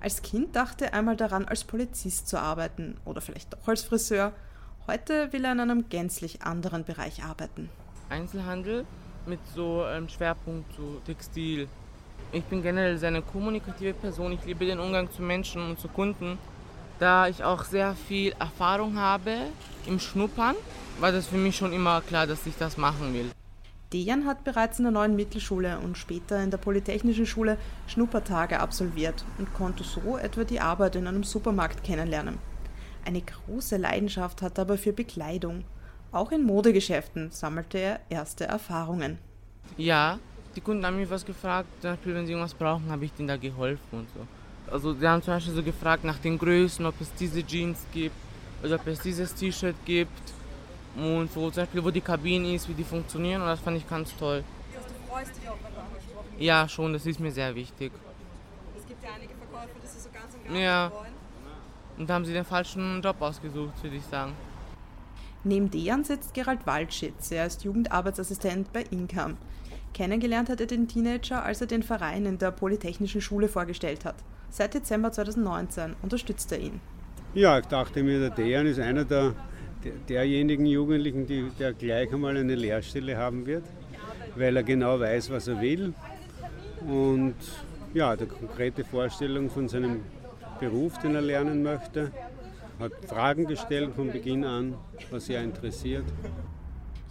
Als 0.00 0.22
Kind 0.22 0.54
dachte 0.54 0.86
er 0.86 0.94
einmal 0.94 1.16
daran, 1.16 1.46
als 1.46 1.64
Polizist 1.64 2.28
zu 2.28 2.38
arbeiten 2.38 2.98
oder 3.04 3.20
vielleicht 3.20 3.52
doch 3.52 3.66
als 3.66 3.82
Friseur. 3.82 4.32
Heute 4.90 5.30
will 5.34 5.44
er 5.44 5.52
in 5.52 5.60
einem 5.60 5.90
gänzlich 5.90 6.40
anderen 6.40 6.82
Bereich 6.82 7.22
arbeiten. 7.22 7.68
Einzelhandel 8.08 8.86
mit 9.26 9.38
so 9.54 9.82
einem 9.82 10.04
ähm, 10.04 10.08
Schwerpunkt 10.08 10.74
zu 10.74 11.02
Textil. 11.04 11.68
Ich 12.32 12.42
bin 12.44 12.62
generell 12.62 12.96
sehr 12.96 13.08
eine 13.08 13.20
kommunikative 13.20 13.92
Person. 13.92 14.32
Ich 14.32 14.46
liebe 14.46 14.64
den 14.64 14.80
Umgang 14.80 15.10
zu 15.12 15.20
Menschen 15.20 15.60
und 15.60 15.78
zu 15.78 15.88
Kunden. 15.88 16.38
Da 16.98 17.28
ich 17.28 17.44
auch 17.44 17.64
sehr 17.64 17.94
viel 18.08 18.32
Erfahrung 18.38 18.96
habe 18.96 19.34
im 19.84 20.00
Schnuppern, 20.00 20.56
war 21.00 21.12
das 21.12 21.26
für 21.26 21.36
mich 21.36 21.54
schon 21.54 21.74
immer 21.74 22.00
klar, 22.00 22.26
dass 22.26 22.46
ich 22.46 22.56
das 22.56 22.78
machen 22.78 23.12
will. 23.12 23.30
Dejan 23.92 24.24
hat 24.24 24.42
bereits 24.44 24.78
in 24.78 24.84
der 24.84 24.92
neuen 24.92 25.16
Mittelschule 25.16 25.80
und 25.80 25.98
später 25.98 26.42
in 26.42 26.50
der 26.50 26.56
Polytechnischen 26.56 27.26
Schule 27.26 27.58
Schnuppertage 27.88 28.58
absolviert 28.58 29.22
und 29.36 29.52
konnte 29.52 29.84
so 29.84 30.16
etwa 30.16 30.44
die 30.44 30.60
Arbeit 30.60 30.96
in 30.96 31.06
einem 31.06 31.24
Supermarkt 31.24 31.84
kennenlernen. 31.84 32.38
Eine 33.08 33.22
große 33.22 33.78
Leidenschaft 33.78 34.42
hat 34.42 34.58
er 34.58 34.62
aber 34.62 34.76
für 34.76 34.92
Bekleidung. 34.92 35.64
Auch 36.12 36.30
in 36.30 36.44
Modegeschäften 36.44 37.30
sammelte 37.30 37.78
er 37.78 38.00
erste 38.10 38.44
Erfahrungen. 38.44 39.16
Ja, 39.78 40.18
die 40.54 40.60
Kunden 40.60 40.84
haben 40.84 40.98
mich 40.98 41.08
was 41.08 41.24
gefragt, 41.24 41.68
zum 41.80 41.92
Beispiel 41.92 42.14
wenn 42.14 42.26
sie 42.26 42.32
irgendwas 42.32 42.52
brauchen, 42.52 42.90
habe 42.90 43.06
ich 43.06 43.12
denen 43.14 43.28
da 43.28 43.38
geholfen 43.38 43.80
und 43.92 44.08
so. 44.10 44.26
Also 44.70 44.92
sie 44.92 45.08
haben 45.08 45.22
zum 45.22 45.32
Beispiel 45.32 45.54
so 45.54 45.62
gefragt 45.62 46.04
nach 46.04 46.18
den 46.18 46.36
Größen, 46.36 46.84
ob 46.84 47.00
es 47.00 47.10
diese 47.14 47.42
Jeans 47.42 47.78
gibt 47.94 48.14
oder 48.62 48.74
ob 48.74 48.86
es 48.86 49.00
dieses 49.00 49.34
T-Shirt 49.34 49.76
gibt 49.86 50.34
und 50.94 51.32
so 51.32 51.50
zum 51.50 51.62
Beispiel, 51.62 51.82
wo 51.82 51.90
die 51.90 52.02
Kabine 52.02 52.52
ist, 52.56 52.68
wie 52.68 52.74
die 52.74 52.84
funktionieren 52.84 53.40
und 53.40 53.48
das 53.48 53.60
fand 53.60 53.78
ich 53.78 53.88
ganz 53.88 54.14
toll. 54.18 54.44
Das 54.74 54.84
heißt, 54.84 54.94
du 54.94 55.10
freust 55.10 55.34
dich 55.34 55.48
auch, 55.48 55.56
wenn 55.64 55.72
du 55.72 55.80
angesprochen 55.80 56.32
wirst? 56.32 56.42
Ja, 56.42 56.68
schon, 56.68 56.92
das 56.92 57.06
ist 57.06 57.20
mir 57.20 57.32
sehr 57.32 57.54
wichtig. 57.54 57.90
Es 58.76 58.86
gibt 58.86 59.02
ja 59.02 59.08
einige 59.14 59.32
Verkäufer, 59.32 59.80
die 59.82 59.86
sie 59.86 59.98
so 59.98 60.10
ganz 60.12 60.34
und 60.34 60.44
gar 60.44 60.60
ja. 60.60 60.84
nicht 60.84 60.94
wollen. 60.94 61.17
Und 61.98 62.08
da 62.08 62.14
haben 62.14 62.24
sie 62.24 62.32
den 62.32 62.44
falschen 62.44 63.02
Job 63.02 63.16
ausgesucht, 63.20 63.82
würde 63.82 63.96
ich 63.96 64.04
sagen. 64.04 64.32
Neben 65.44 65.70
Dejan 65.70 66.04
sitzt 66.04 66.34
Gerald 66.34 66.66
Waldschitz. 66.66 67.30
Er 67.30 67.46
ist 67.46 67.64
Jugendarbeitsassistent 67.64 68.72
bei 68.72 68.84
Incam. 68.90 69.36
Kennengelernt 69.94 70.48
hat 70.48 70.60
er 70.60 70.66
den 70.66 70.86
Teenager, 70.86 71.42
als 71.42 71.60
er 71.60 71.66
den 71.66 71.82
Verein 71.82 72.26
in 72.26 72.38
der 72.38 72.50
Polytechnischen 72.50 73.20
Schule 73.20 73.48
vorgestellt 73.48 74.04
hat. 74.04 74.16
Seit 74.50 74.74
Dezember 74.74 75.12
2019 75.12 75.96
unterstützt 76.02 76.52
er 76.52 76.60
ihn. 76.60 76.80
Ja, 77.34 77.58
ich 77.58 77.66
dachte 77.66 78.02
mir, 78.02 78.20
der 78.20 78.30
Dejan 78.30 78.66
ist 78.66 78.80
einer 78.80 79.04
der 79.04 79.34
derjenigen 80.08 80.66
Jugendlichen, 80.66 81.26
die, 81.26 81.50
der 81.58 81.72
gleich 81.72 82.12
einmal 82.12 82.36
eine 82.36 82.54
Lehrstelle 82.54 83.16
haben 83.16 83.46
wird, 83.46 83.64
weil 84.36 84.56
er 84.56 84.62
genau 84.62 84.98
weiß, 84.98 85.30
was 85.30 85.48
er 85.48 85.60
will 85.60 85.94
und 86.86 87.34
ja, 87.94 88.16
die 88.16 88.26
konkrete 88.26 88.84
Vorstellung 88.84 89.50
von 89.50 89.68
seinem 89.68 90.00
Beruf, 90.58 90.98
den 90.98 91.14
er 91.14 91.22
lernen 91.22 91.62
möchte, 91.62 92.12
hat 92.78 92.92
Fragen 93.06 93.46
gestellt 93.46 93.94
von 93.94 94.10
Beginn 94.10 94.44
an, 94.44 94.74
was 95.10 95.28
er 95.28 95.42
interessiert. 95.42 96.04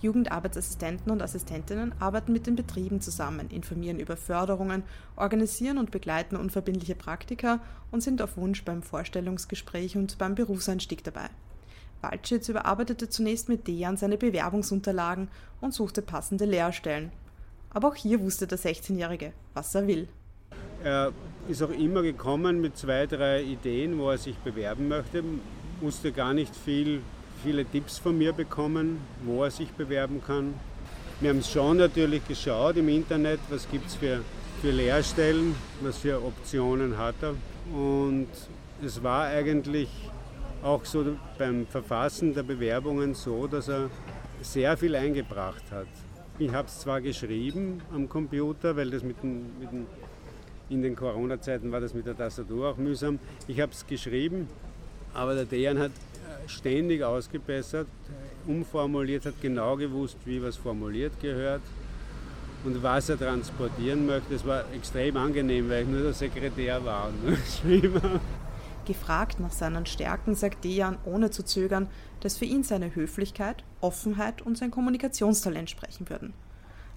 Jugendarbeitsassistenten 0.02 1.12
und 1.12 1.24
Assistentinnen 1.24 1.94
arbeiten 2.00 2.32
mit 2.32 2.46
den 2.46 2.56
Betrieben 2.56 3.02
zusammen, 3.02 3.50
informieren 3.50 4.00
über 4.00 4.16
Förderungen, 4.16 4.84
organisieren 5.16 5.78
und 5.80 5.92
begleiten 5.92 6.36
unverbindliche 6.36 6.96
Praktika 6.96 7.60
und 7.92 8.02
sind 8.02 8.22
auf 8.22 8.38
Wunsch 8.38 8.64
beim 8.64 8.84
Vorstellungsgespräch 8.84 9.98
und 9.98 10.18
beim 10.18 10.36
Berufseinstieg 10.36 11.04
dabei. 11.04 11.30
Waldschitz 12.02 12.48
überarbeitete 12.48 13.10
zunächst 13.10 13.50
mit 13.50 13.68
Dejan 13.68 13.98
seine 13.98 14.18
Bewerbungsunterlagen 14.18 15.30
und 15.62 15.74
suchte 15.74 16.04
passende 16.04 16.46
Lehrstellen. 16.46 17.12
Aber 17.72 17.88
auch 17.88 17.96
hier 17.96 18.22
wusste 18.22 18.46
der 18.46 18.60
16-Jährige, 18.60 19.34
was 19.56 19.74
er 19.74 19.88
will. 19.88 20.08
Er 20.84 21.12
ist 21.48 21.64
auch 21.64 21.72
immer 21.72 22.02
gekommen 22.02 22.62
mit 22.62 22.78
zwei, 22.78 23.06
drei 23.06 23.42
Ideen, 23.42 23.98
wo 23.98 24.10
er 24.10 24.18
sich 24.18 24.36
bewerben 24.38 24.88
möchte, 24.88 25.24
musste 25.82 26.12
gar 26.12 26.34
nicht 26.34 26.56
viel, 26.56 27.02
viele 27.44 27.66
Tipps 27.66 28.00
von 28.00 28.18
mir 28.18 28.34
bekommen, 28.34 29.00
wo 29.24 29.44
er 29.44 29.52
sich 29.52 29.70
bewerben 29.72 30.22
kann. 30.26 30.54
Wir 31.20 31.30
haben 31.30 31.42
schon 31.42 31.78
natürlich 31.78 32.28
geschaut 32.28 32.78
im 32.78 32.90
Internet, 32.90 33.40
was 33.50 33.70
gibt 33.70 33.88
es 33.88 33.96
für, 33.96 34.22
für 34.62 34.72
Lehrstellen, 34.72 35.56
was 35.82 36.00
für 36.00 36.24
Optionen 36.24 36.98
hat 36.98 37.16
er. 37.22 37.36
Und 37.76 38.28
es 38.84 39.02
war 39.02 39.26
eigentlich 39.28 39.90
auch 40.64 40.84
so 40.86 41.06
beim 41.38 41.66
Verfassen 41.68 42.34
der 42.34 42.44
Bewerbungen 42.44 43.14
so, 43.14 43.48
dass 43.48 43.68
er 43.68 43.90
sehr 44.42 44.78
viel 44.78 44.96
eingebracht 44.96 45.64
hat. 45.72 45.88
Ich 46.40 46.52
habe 46.54 46.68
es 46.68 46.80
zwar 46.80 47.02
geschrieben 47.02 47.82
am 47.94 48.08
Computer, 48.08 48.76
weil 48.76 48.92
das 48.92 49.02
mit 49.04 49.24
den, 49.24 49.60
mit 49.60 49.72
den 49.72 49.88
in 50.70 50.82
den 50.82 50.96
Corona-Zeiten 50.96 51.72
war 51.72 51.80
das 51.80 51.94
mit 51.94 52.06
der 52.06 52.18
Tastatur 52.18 52.70
auch 52.70 52.78
mühsam. 52.78 53.20
Ich 53.48 53.60
habe 53.62 53.72
es 53.72 53.86
geschrieben, 53.86 54.48
aber 55.14 55.36
der 55.36 55.46
Dejan 55.46 55.80
hat 55.80 55.92
ständig 56.48 57.04
ausgebessert, 57.04 57.88
umformuliert, 58.46 59.26
hat 59.26 59.42
genau 59.42 59.76
gewusst, 59.76 60.18
wie 60.26 60.42
was 60.42 60.56
formuliert 60.56 61.20
gehört 61.22 61.62
und 62.64 62.82
was 62.82 63.10
er 63.10 63.18
transportieren 63.18 64.06
möchte. 64.06 64.34
Das 64.34 64.46
war 64.46 64.64
extrem 64.74 65.18
angenehm, 65.18 65.70
weil 65.70 65.84
ich 65.84 65.90
nur 65.90 66.04
der 66.04 66.14
Sekretär 66.14 66.84
war. 66.84 67.12
Gefragt 68.86 69.40
nach 69.40 69.52
seinen 69.52 69.86
Stärken 69.86 70.36
sagt 70.36 70.64
Dejan 70.64 70.98
ohne 71.04 71.30
zu 71.30 71.44
zögern, 71.44 71.88
dass 72.22 72.38
für 72.38 72.46
ihn 72.46 72.64
seine 72.64 72.96
Höflichkeit, 72.96 73.64
Offenheit 73.82 74.42
und 74.42 74.58
sein 74.58 74.72
Kommunikationstalent 74.72 75.70
sprechen 75.70 76.10
würden. 76.10 76.34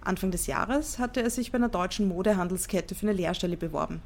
Anfang 0.02 0.30
des 0.30 0.46
Jahres 0.46 0.98
hatte 0.98 1.22
er 1.22 1.30
sich 1.30 1.52
bei 1.52 1.56
einer 1.56 1.68
deutschen 1.68 2.08
Modehandelskette 2.08 2.94
für 2.94 3.06
eine 3.06 3.12
Lehrstelle 3.12 3.56
beworben. 3.56 4.00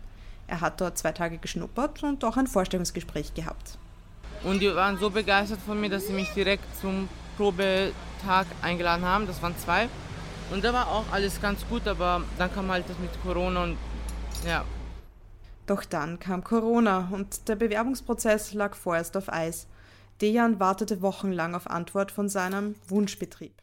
Er 0.47 0.61
hat 0.61 0.81
dort 0.81 0.99
zwei 0.99 1.13
Tage 1.13 1.39
geschnuppert 1.39 2.03
und 2.03 2.25
auch 2.25 2.37
ein 2.37 2.47
Vorstellungsgespräch 2.47 3.35
gehabt. 3.35 3.79
Und 4.43 4.61
die 4.61 4.75
waren 4.75 4.99
so 4.99 5.11
begeistert 5.11 5.61
von 5.65 5.81
mir, 5.81 5.89
dass 5.89 6.07
sie 6.07 6.13
mich 6.13 6.31
direkt 6.31 6.65
zum 6.81 7.09
Probetag 7.37 8.47
eingeladen 8.61 9.05
haben. 9.05 9.27
Das 9.27 9.41
waren 9.43 9.57
zwei. 9.59 9.89
Und 10.51 10.63
da 10.63 10.73
war 10.73 10.89
auch 10.89 11.05
alles 11.11 11.41
ganz 11.41 11.67
gut, 11.69 11.89
aber 11.89 12.23
dann 12.37 12.53
kam 12.53 12.71
halt 12.71 12.89
das 12.89 12.99
mit 12.99 13.11
Corona 13.23 13.65
und 13.65 13.79
ja. 14.47 14.65
Doch 15.67 15.85
dann 15.85 16.19
kam 16.19 16.45
Corona 16.45 17.09
und 17.11 17.49
der 17.49 17.57
Bewerbungsprozess 17.57 18.53
lag 18.53 18.75
vorerst 18.75 19.17
auf 19.17 19.33
Eis. 19.33 19.67
Dejan 20.21 20.61
wartete 20.61 21.01
wochenlang 21.01 21.55
auf 21.55 21.71
Antwort 21.71 22.13
von 22.13 22.29
seinem 22.29 22.75
Wunschbetrieb. 22.89 23.55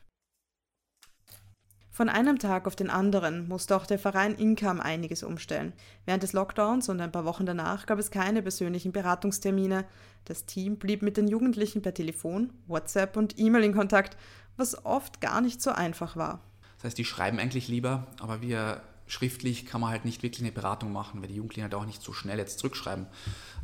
Von 2.02 2.10
einem 2.10 2.40
Tag 2.40 2.66
auf 2.66 2.76
den 2.76 2.90
anderen 2.90 3.48
musste 3.48 3.76
auch 3.76 3.86
der 3.86 4.00
Verein 4.00 4.34
Income 4.34 4.84
einiges 4.84 5.22
umstellen. 5.22 5.72
Während 6.06 6.24
des 6.24 6.34
Lockdowns 6.34 6.90
und 6.90 7.00
ein 7.00 7.12
paar 7.12 7.26
Wochen 7.26 7.46
danach 7.46 7.86
gab 7.86 8.00
es 8.00 8.10
keine 8.10 8.42
persönlichen 8.42 8.92
Beratungstermine. 8.92 9.86
Das 10.26 10.48
Team 10.48 10.78
blieb 10.78 11.04
mit 11.04 11.16
den 11.16 11.28
Jugendlichen 11.28 11.84
per 11.84 11.94
Telefon, 11.94 12.54
WhatsApp 12.66 13.18
und 13.18 13.38
E-Mail 13.38 13.66
in 13.66 13.76
Kontakt, 13.76 14.18
was 14.58 14.84
oft 14.84 15.22
gar 15.22 15.42
nicht 15.42 15.62
so 15.62 15.70
einfach 15.70 16.16
war. 16.16 16.40
Das 16.78 16.86
heißt, 16.86 16.98
die 16.98 17.06
schreiben 17.06 17.38
eigentlich 17.38 17.68
lieber, 17.68 18.08
aber 18.20 18.42
wir 18.42 18.82
schriftlich 19.06 19.68
kann 19.68 19.80
man 19.80 19.92
halt 19.92 20.04
nicht 20.04 20.24
wirklich 20.24 20.42
eine 20.42 20.52
Beratung 20.52 20.92
machen, 20.92 21.22
weil 21.22 21.28
die 21.28 21.36
Jugendlichen 21.36 21.66
halt 21.66 21.76
auch 21.76 21.86
nicht 21.86 22.02
so 22.02 22.14
schnell 22.14 22.40
jetzt 22.40 22.58
zurückschreiben. 22.58 23.06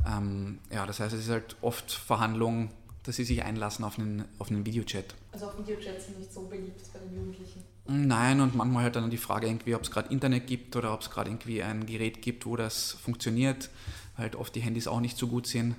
Ähm, 0.06 0.60
ja, 0.72 0.86
das 0.86 1.00
heißt, 1.00 1.12
es 1.12 1.24
ist 1.24 1.30
halt 1.30 1.56
oft 1.60 1.90
Verhandlungen, 1.90 2.70
dass 3.02 3.16
sie 3.16 3.24
sich 3.24 3.42
einlassen 3.42 3.84
auf 3.84 3.98
einen, 3.98 4.26
auf 4.38 4.48
einen 4.48 4.64
Videochat. 4.64 5.16
Also 5.32 5.46
auf 5.46 5.58
Videochats 5.58 6.06
sind 6.06 6.20
nicht 6.20 6.32
so 6.32 6.42
beliebt 6.42 6.80
bei 6.92 7.00
den 7.00 7.16
Jugendlichen. 7.16 7.64
Nein, 7.90 8.42
und 8.42 8.54
manchmal 8.54 8.84
halt 8.84 8.96
dann 8.96 9.08
die 9.08 9.16
Frage 9.16 9.46
irgendwie, 9.46 9.74
ob 9.74 9.82
es 9.82 9.90
gerade 9.90 10.10
Internet 10.10 10.46
gibt 10.46 10.76
oder 10.76 10.92
ob 10.92 11.00
es 11.00 11.08
gerade 11.10 11.30
irgendwie 11.30 11.62
ein 11.62 11.86
Gerät 11.86 12.20
gibt, 12.20 12.44
wo 12.44 12.54
das 12.54 12.92
funktioniert, 12.92 13.70
weil 14.16 14.24
halt 14.24 14.36
oft 14.36 14.54
die 14.54 14.60
Handys 14.60 14.86
auch 14.86 15.00
nicht 15.00 15.16
so 15.16 15.26
gut 15.26 15.46
sind 15.46 15.74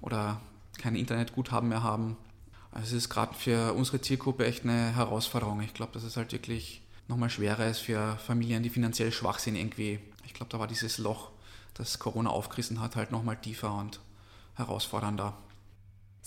oder 0.00 0.40
kein 0.78 0.96
Internetguthaben 0.96 1.68
mehr 1.68 1.84
haben. 1.84 2.16
Also 2.72 2.88
es 2.96 3.04
ist 3.04 3.08
gerade 3.08 3.34
für 3.34 3.72
unsere 3.74 4.00
Zielgruppe 4.00 4.44
echt 4.44 4.64
eine 4.64 4.96
Herausforderung. 4.96 5.60
Ich 5.62 5.74
glaube, 5.74 5.92
dass 5.92 6.02
es 6.02 6.16
halt 6.16 6.32
wirklich 6.32 6.82
nochmal 7.06 7.30
schwerer 7.30 7.68
ist 7.68 7.78
für 7.78 8.16
Familien, 8.16 8.64
die 8.64 8.70
finanziell 8.70 9.12
schwach 9.12 9.38
sind 9.38 9.54
irgendwie. 9.54 10.00
Ich 10.26 10.34
glaube, 10.34 10.50
da 10.50 10.58
war 10.58 10.66
dieses 10.66 10.98
Loch, 10.98 11.30
das 11.74 12.00
Corona 12.00 12.30
aufgerissen 12.30 12.80
hat, 12.80 12.96
halt 12.96 13.12
nochmal 13.12 13.36
tiefer 13.36 13.72
und 13.72 14.00
herausfordernder. 14.56 15.38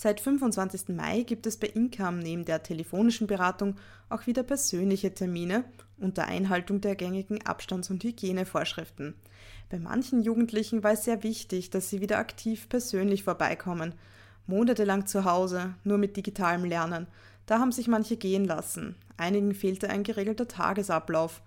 Seit 0.00 0.20
25. 0.20 0.90
Mai 0.90 1.24
gibt 1.24 1.44
es 1.44 1.56
bei 1.56 1.66
Income 1.66 2.18
neben 2.18 2.44
der 2.44 2.62
telefonischen 2.62 3.26
Beratung 3.26 3.74
auch 4.08 4.28
wieder 4.28 4.44
persönliche 4.44 5.12
Termine 5.12 5.64
unter 5.96 6.26
Einhaltung 6.26 6.80
der 6.80 6.94
gängigen 6.94 7.44
Abstands- 7.44 7.90
und 7.90 8.04
Hygienevorschriften. 8.04 9.14
Bei 9.70 9.80
manchen 9.80 10.22
Jugendlichen 10.22 10.84
war 10.84 10.92
es 10.92 11.02
sehr 11.02 11.24
wichtig, 11.24 11.70
dass 11.70 11.90
sie 11.90 12.00
wieder 12.00 12.18
aktiv 12.18 12.68
persönlich 12.68 13.24
vorbeikommen. 13.24 13.92
Monatelang 14.46 15.08
zu 15.08 15.24
Hause, 15.24 15.74
nur 15.82 15.98
mit 15.98 16.16
digitalem 16.16 16.64
Lernen. 16.64 17.08
Da 17.46 17.58
haben 17.58 17.72
sich 17.72 17.88
manche 17.88 18.16
gehen 18.16 18.44
lassen. 18.44 18.94
Einigen 19.16 19.52
fehlte 19.52 19.90
ein 19.90 20.04
geregelter 20.04 20.46
Tagesablauf. 20.46 21.42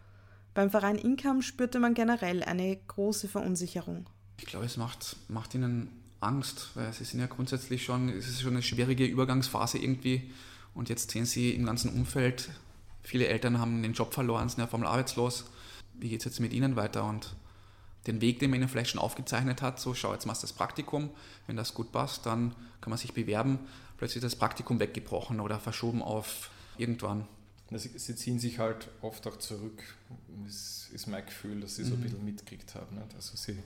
Beim 0.54 0.70
Verein 0.70 0.98
Income 0.98 1.42
spürte 1.42 1.80
man 1.80 1.94
generell 1.94 2.44
eine 2.44 2.76
große 2.76 3.30
Verunsicherung. 3.30 4.10
Ich 4.42 4.46
glaube, 4.48 4.66
es 4.66 4.76
macht, 4.76 5.16
macht 5.30 5.56
ihnen 5.56 6.01
Angst, 6.22 6.70
weil 6.76 6.94
sie 6.94 7.04
sind 7.04 7.20
ja 7.20 7.28
grundsätzlich 7.28 7.84
schon, 7.84 8.10
es 8.10 8.28
ist 8.28 8.42
schon 8.42 8.54
eine 8.54 8.62
schwierige 8.62 9.06
Übergangsphase 9.06 9.78
irgendwie 9.80 10.32
und 10.74 10.90
jetzt 10.90 11.12
sehen 11.12 11.26
sie 11.26 11.52
im 11.52 11.66
ganzen 11.66 11.92
Umfeld, 11.94 12.50
viele 13.04 13.28
Eltern 13.28 13.60
haben 13.60 13.82
den 13.82 13.94
Job 13.94 14.14
verloren, 14.14 14.48
sind 14.48 14.60
ja 14.60 14.68
vom 14.68 14.86
arbeitslos. 14.86 15.46
Wie 15.96 16.10
geht 16.10 16.20
es 16.20 16.26
jetzt 16.26 16.40
mit 16.40 16.54
ihnen 16.54 16.76
weiter? 16.76 17.04
Und 17.04 17.36
den 18.08 18.22
Weg, 18.22 18.40
den 18.40 18.50
man 18.50 18.60
ihnen 18.60 18.70
vielleicht 18.70 18.92
schon 18.92 19.02
aufgezeichnet 19.02 19.62
hat, 19.62 19.80
so 19.80 19.94
schau, 19.94 20.14
jetzt 20.14 20.26
machst 20.26 20.42
du 20.44 20.48
das 20.48 20.54
Praktikum, 20.54 21.10
wenn 21.48 21.56
das 21.56 21.74
gut 21.74 21.92
passt, 21.92 22.26
dann 22.26 22.56
kann 22.80 22.90
man 22.90 22.98
sich 22.98 23.14
bewerben, 23.14 23.60
plötzlich 23.98 24.18
ist 24.18 24.32
das 24.32 24.36
Praktikum 24.36 24.80
weggebrochen 24.80 25.40
oder 25.40 25.60
verschoben 25.60 26.02
auf 26.02 26.50
irgendwann. 26.78 27.28
Sie 27.74 28.16
ziehen 28.16 28.38
sich 28.38 28.60
halt 28.60 28.90
oft 29.02 29.26
auch 29.28 29.38
zurück, 29.38 29.82
das 30.46 30.90
ist 30.92 31.08
mein 31.08 31.26
Gefühl, 31.26 31.62
dass 31.62 31.78
sie 31.78 31.86
so 31.86 31.94
ein 31.94 32.00
mhm. 32.00 32.04
bisschen 32.04 32.26
mitgekriegt 32.26 32.76
haben. 32.76 32.98
Nicht? 32.98 33.16
Also 33.16 33.38
sie 33.38 33.58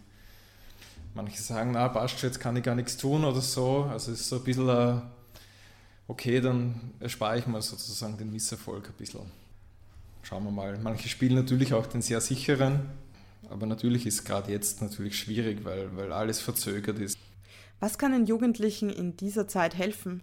Manche 1.16 1.42
sagen, 1.42 1.72
na 1.72 1.88
passt 1.88 2.22
jetzt 2.24 2.42
kann 2.42 2.58
ich 2.58 2.64
gar 2.64 2.76
nichts 2.76 2.98
tun 2.98 3.24
oder 3.24 3.40
so. 3.40 3.88
Also 3.90 4.12
es 4.12 4.20
ist 4.20 4.30
so 4.30 4.36
ein 4.36 4.44
bisschen, 4.44 4.68
uh, 4.68 5.02
okay, 6.10 6.42
dann 6.42 6.94
erspare 7.00 7.40
ich 7.40 7.48
mal 7.48 7.62
sozusagen 7.62 8.18
den 8.18 8.32
Misserfolg 8.32 8.90
ein 8.90 8.94
bisschen. 8.98 9.32
Schauen 10.24 10.44
wir 10.44 10.52
mal. 10.52 10.78
Manche 10.78 11.08
spielen 11.08 11.36
natürlich 11.36 11.74
auch 11.74 11.86
den 11.86 12.02
sehr 12.02 12.20
sicheren, 12.20 12.90
aber 13.50 13.66
natürlich 13.66 14.06
ist 14.06 14.26
gerade 14.26 14.52
jetzt 14.52 14.82
natürlich 14.82 15.18
schwierig, 15.18 15.64
weil, 15.64 15.96
weil 15.96 16.12
alles 16.12 16.42
verzögert 16.42 17.00
ist. 17.00 17.18
Was 17.80 17.98
kann 17.98 18.12
den 18.12 18.26
Jugendlichen 18.26 18.90
in 18.90 19.16
dieser 19.16 19.48
Zeit 19.48 19.74
helfen? 19.76 20.22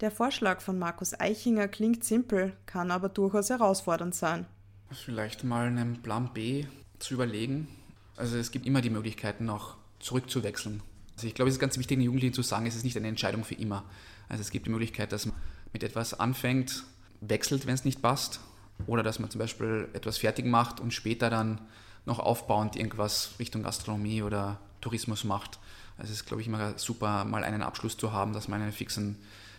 Der 0.00 0.10
Vorschlag 0.10 0.60
von 0.60 0.76
Markus 0.76 1.18
Eichinger 1.20 1.68
klingt 1.68 2.02
simpel, 2.02 2.56
kann 2.66 2.90
aber 2.90 3.08
durchaus 3.08 3.50
herausfordernd 3.50 4.16
sein. 4.16 4.46
Vielleicht 4.90 5.44
mal 5.44 5.68
einen 5.68 6.02
Plan 6.02 6.30
B 6.34 6.66
zu 6.98 7.14
überlegen. 7.14 7.68
Also 8.16 8.36
es 8.36 8.50
gibt 8.50 8.66
immer 8.66 8.80
die 8.80 8.90
Möglichkeiten, 8.90 9.48
auch 9.48 9.76
zurückzuwechseln. 10.02 10.82
Also 11.14 11.26
ich 11.26 11.34
glaube, 11.34 11.48
es 11.48 11.54
ist 11.54 11.60
ganz 11.60 11.78
wichtig, 11.78 11.98
den 11.98 12.04
Jugendlichen 12.04 12.34
zu 12.34 12.42
sagen, 12.42 12.66
es 12.66 12.76
ist 12.76 12.84
nicht 12.84 12.96
eine 12.96 13.08
Entscheidung 13.08 13.44
für 13.44 13.54
immer. 13.54 13.84
Also 14.28 14.40
es 14.42 14.50
gibt 14.50 14.66
die 14.66 14.70
Möglichkeit, 14.70 15.12
dass 15.12 15.26
man 15.26 15.34
mit 15.72 15.82
etwas 15.82 16.14
anfängt, 16.14 16.84
wechselt, 17.20 17.66
wenn 17.66 17.74
es 17.74 17.84
nicht 17.84 18.02
passt, 18.02 18.40
oder 18.86 19.02
dass 19.02 19.18
man 19.18 19.30
zum 19.30 19.38
Beispiel 19.38 19.88
etwas 19.92 20.18
fertig 20.18 20.44
macht 20.44 20.80
und 20.80 20.92
später 20.92 21.30
dann 21.30 21.60
noch 22.04 22.18
aufbauend 22.18 22.76
irgendwas 22.76 23.32
Richtung 23.38 23.62
Gastronomie 23.62 24.22
oder 24.22 24.58
Tourismus 24.80 25.24
macht. 25.24 25.58
Also 25.96 26.12
es 26.12 26.20
ist, 26.20 26.26
glaube 26.26 26.40
ich, 26.40 26.48
immer 26.48 26.76
super, 26.78 27.24
mal 27.24 27.44
einen 27.44 27.62
Abschluss 27.62 27.96
zu 27.96 28.12
haben, 28.12 28.32
dass 28.32 28.48
man 28.48 28.60
einen 28.60 28.72
fixen, 28.72 29.18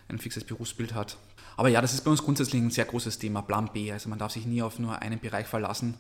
ein 0.10 0.20
fixes 0.20 0.44
Berufsbild 0.44 0.94
hat. 0.94 1.18
Aber 1.56 1.70
ja, 1.70 1.82
das 1.82 1.94
ist 1.94 2.04
bei 2.04 2.12
uns 2.12 2.24
grundsätzlich 2.24 2.62
ein 2.62 2.72
sehr 2.72 2.86
großes 2.86 3.20
Thema, 3.20 3.42
Plan 3.42 3.70
B. 3.72 3.92
Also 3.92 4.10
man 4.10 4.20
darf 4.20 4.32
sich 4.32 4.46
nie 4.46 4.62
auf 4.62 4.80
nur 4.80 5.02
einen 5.02 5.20
Bereich 5.20 5.48
verlassen. 5.48 5.96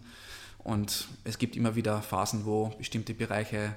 Und 0.57 1.07
es 1.23 1.37
gibt 1.37 1.55
immer 1.55 1.75
wieder 1.75 2.01
Phasen, 2.01 2.45
wo 2.45 2.69
bestimmte 2.77 3.13
Bereiche 3.13 3.75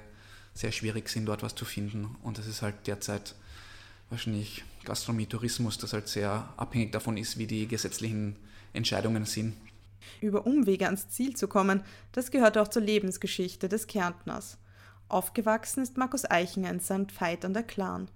sehr 0.57 0.71
schwierig 0.71 1.07
sind, 1.09 1.25
dort 1.25 1.43
was 1.43 1.55
zu 1.55 1.65
finden. 1.65 2.15
Und 2.23 2.37
das 2.37 2.47
ist 2.47 2.61
halt 2.61 2.87
derzeit 2.87 3.35
wahrscheinlich 4.09 4.63
Gastronomie, 4.85 5.27
Tourismus, 5.27 5.77
das 5.77 5.93
halt 5.93 6.07
sehr 6.07 6.49
abhängig 6.57 6.91
davon 6.91 7.17
ist, 7.17 7.37
wie 7.37 7.47
die 7.47 7.67
gesetzlichen 7.67 8.35
Entscheidungen 8.73 9.25
sind. 9.25 9.53
Über 10.21 10.47
Umwege 10.47 10.85
ans 10.85 11.09
Ziel 11.09 11.35
zu 11.35 11.47
kommen, 11.47 11.83
das 12.11 12.31
gehört 12.31 12.57
auch 12.57 12.69
zur 12.69 12.81
Lebensgeschichte 12.81 13.69
des 13.69 13.87
Kärntners. 13.87 14.57
Aufgewachsen 15.09 15.83
ist 15.83 15.97
Markus 15.97 16.29
Eichinger 16.29 16.69
in 16.69 16.79
St. 16.79 17.13
Veit 17.19 17.45
an 17.45 17.53
der 17.53 17.63
Klan. 17.63 18.09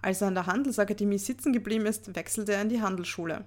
Als 0.00 0.20
er 0.20 0.28
an 0.28 0.34
der 0.34 0.46
Handelsakademie 0.46 1.18
sitzen 1.18 1.52
geblieben 1.52 1.86
ist, 1.86 2.14
wechselte 2.14 2.52
er 2.52 2.62
in 2.62 2.68
die 2.68 2.80
Handelsschule. 2.80 3.44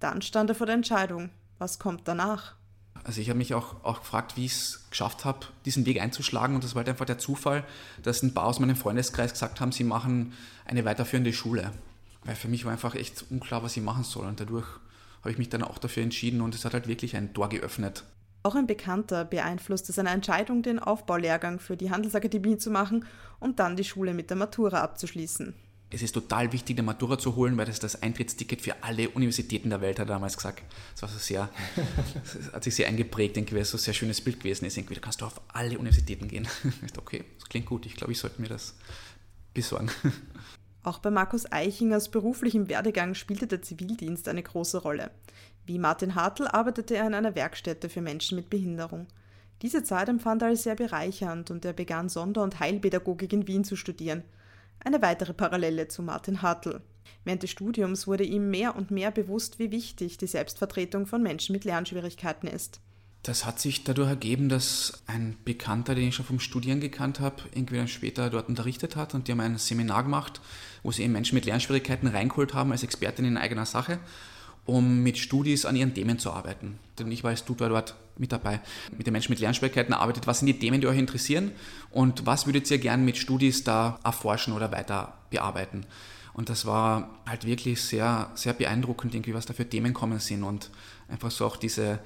Dann 0.00 0.22
stand 0.22 0.50
er 0.50 0.56
vor 0.56 0.66
der 0.66 0.74
Entscheidung, 0.74 1.30
was 1.58 1.78
kommt 1.78 2.06
danach? 2.06 2.57
Also 3.04 3.20
ich 3.20 3.28
habe 3.28 3.38
mich 3.38 3.54
auch, 3.54 3.84
auch 3.84 4.00
gefragt, 4.00 4.36
wie 4.36 4.44
ich 4.44 4.52
es 4.52 4.86
geschafft 4.90 5.24
habe, 5.24 5.46
diesen 5.64 5.86
Weg 5.86 6.00
einzuschlagen. 6.00 6.54
Und 6.54 6.64
das 6.64 6.74
war 6.74 6.80
halt 6.80 6.88
einfach 6.88 7.06
der 7.06 7.18
Zufall, 7.18 7.64
dass 8.02 8.22
ein 8.22 8.34
paar 8.34 8.46
aus 8.46 8.60
meinem 8.60 8.76
Freundeskreis 8.76 9.32
gesagt 9.32 9.60
haben, 9.60 9.72
sie 9.72 9.84
machen 9.84 10.32
eine 10.64 10.84
weiterführende 10.84 11.32
Schule. 11.32 11.72
Weil 12.24 12.34
für 12.34 12.48
mich 12.48 12.64
war 12.64 12.72
einfach 12.72 12.94
echt 12.94 13.24
unklar, 13.30 13.62
was 13.62 13.76
ich 13.76 13.82
machen 13.82 14.04
soll. 14.04 14.26
Und 14.26 14.40
dadurch 14.40 14.66
habe 15.20 15.30
ich 15.30 15.38
mich 15.38 15.48
dann 15.48 15.62
auch 15.62 15.78
dafür 15.78 16.02
entschieden 16.02 16.40
und 16.40 16.54
es 16.54 16.64
hat 16.64 16.74
halt 16.74 16.88
wirklich 16.88 17.16
ein 17.16 17.32
Tor 17.34 17.48
geöffnet. 17.48 18.04
Auch 18.42 18.54
ein 18.54 18.66
Bekannter 18.66 19.24
beeinflusste 19.24 19.92
seine 19.92 20.10
Entscheidung, 20.10 20.62
den 20.62 20.78
Aufbaulehrgang 20.78 21.58
für 21.58 21.76
die 21.76 21.90
Handelsakademie 21.90 22.56
zu 22.56 22.70
machen 22.70 23.04
und 23.40 23.58
dann 23.58 23.76
die 23.76 23.84
Schule 23.84 24.14
mit 24.14 24.30
der 24.30 24.36
Matura 24.36 24.80
abzuschließen 24.80 25.54
es 25.90 26.02
ist 26.02 26.12
total 26.12 26.52
wichtig, 26.52 26.76
eine 26.76 26.84
Matura 26.84 27.18
zu 27.18 27.34
holen, 27.34 27.56
weil 27.56 27.64
das 27.64 27.80
das 27.80 28.02
Eintrittsticket 28.02 28.60
für 28.60 28.82
alle 28.82 29.08
Universitäten 29.08 29.70
der 29.70 29.80
Welt 29.80 29.98
hat 29.98 30.08
er 30.08 30.14
damals 30.14 30.36
gesagt. 30.36 30.62
Das 30.92 31.02
war 31.02 31.08
so 31.08 31.18
sehr, 31.18 31.48
das 32.14 32.52
hat 32.52 32.64
sich 32.64 32.74
sehr 32.74 32.88
eingeprägt, 32.88 33.36
denke 33.36 33.50
ich, 33.50 33.54
weil 33.54 33.62
es 33.62 33.70
so 33.70 33.78
ein 33.78 33.80
sehr 33.80 33.94
schönes 33.94 34.20
Bild 34.20 34.40
gewesen 34.40 34.66
ist. 34.66 34.76
Irgendwie, 34.76 34.94
da 34.94 35.00
kannst 35.00 35.22
du 35.22 35.24
auf 35.24 35.40
alle 35.48 35.78
Universitäten 35.78 36.28
gehen. 36.28 36.46
okay, 36.98 37.24
das 37.38 37.48
klingt 37.48 37.66
gut. 37.66 37.86
Ich 37.86 37.96
glaube, 37.96 38.12
ich 38.12 38.18
sollte 38.18 38.40
mir 38.40 38.48
das 38.48 38.74
besorgen. 39.54 39.90
Auch 40.82 40.98
bei 40.98 41.10
Markus 41.10 41.50
Eichingers 41.50 42.10
beruflichem 42.10 42.68
Werdegang 42.68 43.14
spielte 43.14 43.46
der 43.46 43.62
Zivildienst 43.62 44.28
eine 44.28 44.42
große 44.42 44.78
Rolle. 44.78 45.10
Wie 45.64 45.78
Martin 45.78 46.14
Hartl 46.14 46.46
arbeitete 46.46 46.96
er 46.96 47.06
in 47.06 47.14
einer 47.14 47.34
Werkstätte 47.34 47.88
für 47.88 48.02
Menschen 48.02 48.36
mit 48.36 48.50
Behinderung. 48.50 49.06
Diese 49.62 49.82
Zeit 49.82 50.08
empfand 50.08 50.42
er 50.42 50.48
als 50.48 50.62
sehr 50.62 50.76
bereichernd 50.76 51.50
und 51.50 51.64
er 51.64 51.72
begann 51.72 52.08
Sonder- 52.08 52.42
und 52.42 52.60
Heilpädagogik 52.60 53.32
in 53.32 53.46
Wien 53.46 53.64
zu 53.64 53.74
studieren– 53.74 54.22
eine 54.80 55.02
weitere 55.02 55.34
Parallele 55.34 55.88
zu 55.88 56.02
Martin 56.02 56.42
Hartl. 56.42 56.80
Während 57.24 57.42
des 57.42 57.50
Studiums 57.50 58.06
wurde 58.06 58.24
ihm 58.24 58.50
mehr 58.50 58.76
und 58.76 58.90
mehr 58.90 59.10
bewusst, 59.10 59.58
wie 59.58 59.70
wichtig 59.70 60.18
die 60.18 60.26
Selbstvertretung 60.26 61.06
von 61.06 61.22
Menschen 61.22 61.52
mit 61.52 61.64
Lernschwierigkeiten 61.64 62.48
ist. 62.48 62.80
Das 63.22 63.44
hat 63.44 63.58
sich 63.58 63.84
dadurch 63.84 64.08
ergeben, 64.08 64.48
dass 64.48 65.02
ein 65.06 65.36
Bekannter, 65.44 65.94
den 65.94 66.08
ich 66.08 66.14
schon 66.14 66.24
vom 66.24 66.40
Studieren 66.40 66.80
gekannt 66.80 67.20
habe, 67.20 67.42
irgendwie 67.52 67.76
dann 67.76 67.88
später 67.88 68.30
dort 68.30 68.48
unterrichtet 68.48 68.96
hat 68.96 69.14
und 69.14 69.26
die 69.26 69.32
haben 69.32 69.40
ein 69.40 69.58
Seminar 69.58 70.04
gemacht, 70.04 70.40
wo 70.82 70.92
sie 70.92 71.02
eben 71.02 71.12
Menschen 71.12 71.34
mit 71.34 71.44
Lernschwierigkeiten 71.44 72.08
reingeholt 72.08 72.54
haben 72.54 72.72
als 72.72 72.84
Expertin 72.84 73.24
in 73.24 73.36
eigener 73.36 73.66
Sache, 73.66 73.98
um 74.64 75.02
mit 75.02 75.18
Studis 75.18 75.66
an 75.66 75.76
ihren 75.76 75.94
Themen 75.94 76.18
zu 76.18 76.30
arbeiten. 76.30 76.78
Denn 76.98 77.10
ich 77.10 77.24
war 77.24 77.30
als 77.30 77.44
Tutor 77.44 77.68
dort 77.68 77.96
mit 78.18 78.32
dabei. 78.32 78.60
Mit 78.96 79.06
den 79.06 79.12
Menschen 79.12 79.32
mit 79.32 79.40
Lernschwierigkeiten 79.40 79.94
arbeitet. 79.94 80.26
Was 80.26 80.40
sind 80.40 80.46
die 80.46 80.58
Themen, 80.58 80.80
die 80.80 80.86
euch 80.86 80.98
interessieren 80.98 81.52
und 81.90 82.26
was 82.26 82.46
würdet 82.46 82.70
ihr 82.70 82.78
gern 82.78 83.04
mit 83.04 83.16
Studis 83.16 83.64
da 83.64 83.98
erforschen 84.04 84.52
oder 84.52 84.72
weiter 84.72 85.18
bearbeiten? 85.30 85.86
Und 86.34 86.48
das 86.48 86.66
war 86.66 87.18
halt 87.26 87.46
wirklich 87.46 87.80
sehr, 87.80 88.30
sehr 88.34 88.52
beeindruckend, 88.52 89.14
irgendwie, 89.14 89.34
was 89.34 89.46
da 89.46 89.54
für 89.54 89.68
Themen 89.68 89.92
kommen 89.92 90.20
sind 90.20 90.44
und 90.44 90.70
einfach 91.08 91.32
so 91.32 91.44
auch 91.44 91.56
diese 91.56 91.98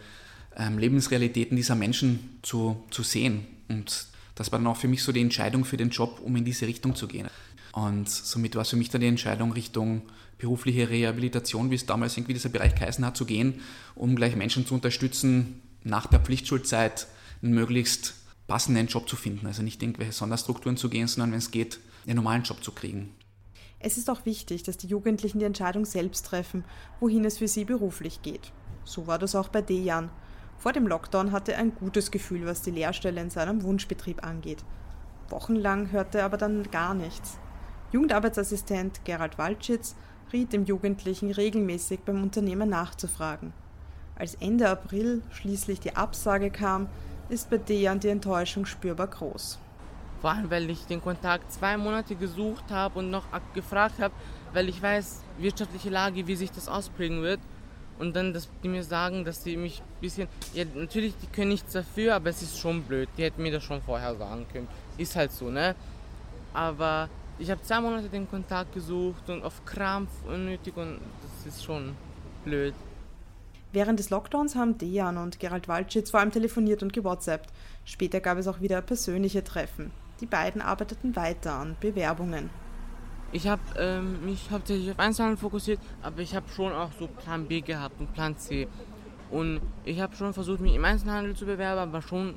ähm, 0.57 0.79
Lebensrealitäten 0.79 1.57
dieser 1.57 1.75
Menschen 1.75 2.39
zu, 2.41 2.83
zu 2.91 3.03
sehen. 3.03 3.47
Und 3.69 4.07
das 4.35 4.51
war 4.51 4.59
dann 4.59 4.69
auch 4.69 4.79
für 4.79 4.89
mich 4.89 5.03
so 5.03 5.13
die 5.13 5.21
Entscheidung 5.21 5.65
für 5.65 5.77
den 5.77 5.91
Job, 5.91 6.21
um 6.25 6.35
in 6.37 6.45
diese 6.45 6.67
Richtung 6.67 6.95
zu 6.95 7.09
gehen. 7.09 7.29
Und 7.73 8.09
somit 8.09 8.55
war 8.55 8.63
es 8.63 8.71
für 8.71 8.77
mich 8.77 8.91
dann 8.91 9.01
die 9.01 9.07
Entscheidung 9.07 9.53
Richtung 9.53 10.03
berufliche 10.39 10.89
Rehabilitation, 10.89 11.71
wie 11.71 11.77
es 11.77 11.87
damals 11.87 12.17
irgendwie 12.17 12.35
dieser 12.35 12.49
Bereich 12.49 12.75
geheißen 12.75 13.05
hat, 13.05 13.17
zu 13.17 13.25
gehen, 13.25 13.61
um 13.95 14.17
gleich 14.17 14.35
Menschen 14.35 14.67
zu 14.67 14.75
unterstützen, 14.75 15.61
nach 15.85 16.07
der 16.07 16.21
Pflichtschulzeit 16.21 17.07
einen 17.43 17.55
möglichst 17.55 18.15
passenden 18.47 18.87
Job 18.87 19.09
zu 19.09 19.17
finden. 19.17 19.47
Also 19.47 19.63
nicht 19.63 19.83
irgendwelche 19.83 20.13
Sonderstrukturen 20.13 20.77
zu 20.77 20.89
gehen, 20.89 21.09
sondern 21.09 21.33
wenn 21.33 21.39
es 21.39 21.51
geht, 21.51 21.81
einen 22.07 22.17
normalen 22.17 22.43
Job 22.43 22.63
zu 22.63 22.73
kriegen. 22.73 23.15
Es 23.79 23.99
ist 23.99 24.11
auch 24.11 24.25
wichtig, 24.25 24.63
dass 24.63 24.77
die 24.77 24.87
Jugendlichen 24.87 25.41
die 25.41 25.45
Entscheidung 25.45 25.85
selbst 25.85 26.27
treffen, 26.27 26.65
wohin 27.01 27.25
es 27.25 27.39
für 27.39 27.49
sie 27.49 27.65
beruflich 27.65 28.23
geht. 28.23 28.53
So 28.85 29.07
war 29.07 29.19
das 29.19 29.35
auch 29.35 29.49
bei 29.49 29.63
Dejan. 29.63 30.11
Vor 30.59 30.73
dem 30.73 30.87
Lockdown 30.87 31.33
hatte 31.33 31.55
er 31.55 31.59
ein 31.59 31.75
gutes 31.75 32.13
Gefühl, 32.13 32.47
was 32.47 32.63
die 32.63 32.71
Lehrstelle 32.71 33.21
in 33.21 33.31
seinem 33.31 33.65
Wunschbetrieb 33.65 34.25
angeht. 34.25 34.65
Wochenlang 35.29 35.91
hörte 35.91 36.19
er 36.19 36.27
aber 36.27 36.37
dann 36.37 36.71
gar 36.71 36.95
nichts. 36.95 37.39
Jugendarbeitsassistent 37.91 39.05
Gerald 39.05 39.39
Walschitz 39.39 39.97
riet 40.33 40.53
dem 40.53 40.65
Jugendlichen 40.65 41.33
regelmäßig 41.33 42.01
beim 42.01 42.23
Unternehmer 42.23 42.67
nachzufragen. 42.67 43.53
Als 44.15 44.35
Ende 44.37 44.69
April 44.69 45.23
schließlich 45.33 45.81
die 45.81 45.97
Absage 45.97 46.51
kam, 46.51 46.89
ist 47.29 47.49
bei 47.51 47.59
Dejan 47.59 48.01
die 48.01 48.09
Enttäuschung 48.09 48.67
spürbar 48.67 49.09
groß. 49.09 49.59
Vor 50.21 50.31
allem, 50.31 50.51
weil 50.51 50.71
ich 50.71 50.87
den 50.87 51.03
Kontakt 51.03 51.51
zwei 51.53 51.77
Monate 51.77 52.15
gesucht 52.15 52.65
habe 52.71 53.01
und 53.01 53.11
noch 53.11 53.25
gefragt 53.55 53.99
habe, 54.01 54.15
weil 54.53 54.69
ich 54.69 54.81
weiß, 54.81 55.23
wirtschaftliche 55.39 55.91
Lage, 55.91 56.27
wie 56.27 56.37
sich 56.37 56.51
das 56.51 56.69
ausprägen 56.69 57.23
wird. 57.23 57.41
Und 57.99 58.15
dann, 58.15 58.33
dass 58.33 58.49
die 58.63 58.69
mir 58.69 58.85
sagen, 58.85 59.25
dass 59.25 59.43
sie 59.45 59.57
mich 59.57 59.81
ein 59.81 60.01
bisschen. 60.01 60.29
Ja, 60.55 60.65
natürlich, 60.75 61.15
die 61.23 61.27
können 61.27 61.51
nichts 61.51 61.73
dafür, 61.73 62.15
aber 62.15 62.31
es 62.31 62.43
ist 62.43 62.59
schon 62.59 62.83
blöd. 62.83 63.09
Die 63.17 63.23
hätten 63.23 63.43
mir 63.43 63.53
das 63.53 63.65
schon 63.65 63.83
vorher 63.83 64.15
sagen 64.17 64.47
können. 64.53 64.69
Ist 64.99 65.17
halt 65.17 65.33
so, 65.33 65.51
ne? 65.51 65.75
Aber 66.53 67.09
ich 67.39 67.51
habe 67.51 67.63
zwei 67.63 67.81
Monate 67.81 68.09
den 68.09 68.29
Kontakt 68.29 68.75
gesucht 68.75 69.29
und 69.29 69.43
auf 69.43 69.65
Krampf 69.65 70.11
unnötig 70.27 70.77
und 70.77 71.01
das 71.23 71.55
ist 71.55 71.65
schon 71.65 71.95
blöd. 72.45 72.75
Während 73.73 73.99
des 73.99 74.11
Lockdowns 74.11 74.55
haben 74.55 74.77
Dejan 74.77 75.17
und 75.17 75.41
Gerald 75.41 75.67
Walschitz 75.67 76.11
vor 76.11 76.21
allem 76.21 76.31
telefoniert 76.31 76.83
und 76.83 76.93
gewhatsappt. 76.93 77.51
Später 77.87 78.21
gab 78.21 78.37
es 78.37 78.47
auch 78.47 78.61
wieder 78.61 78.83
persönliche 78.83 79.43
Treffen. 79.43 79.91
Die 80.21 80.27
beiden 80.27 80.61
arbeiteten 80.61 81.17
weiter 81.17 81.55
an 81.55 81.77
Bewerbungen. 81.81 82.51
Ich 83.33 83.49
habe 83.49 83.63
ähm, 83.79 84.27
mich 84.27 84.51
hauptsächlich 84.51 84.91
auf 84.91 84.99
Einzelhandel 84.99 85.39
fokussiert, 85.39 85.81
aber 86.03 86.21
ich 86.21 86.37
habe 86.37 86.47
schon 86.55 86.71
auch 86.73 86.91
so 86.99 87.07
Plan 87.07 87.47
B 87.47 87.63
gehabt 87.63 87.99
und 87.99 88.13
Plan 88.13 88.37
C. 88.37 88.69
Und 89.31 89.63
ich 89.87 90.03
habe 90.03 90.15
schon 90.15 90.35
versucht, 90.35 90.61
mich 90.61 90.75
im 90.75 90.85
Einzelhandel 90.85 91.35
zu 91.35 91.47
bewerben, 91.47 91.81
aber 91.81 92.03
schon 92.03 92.35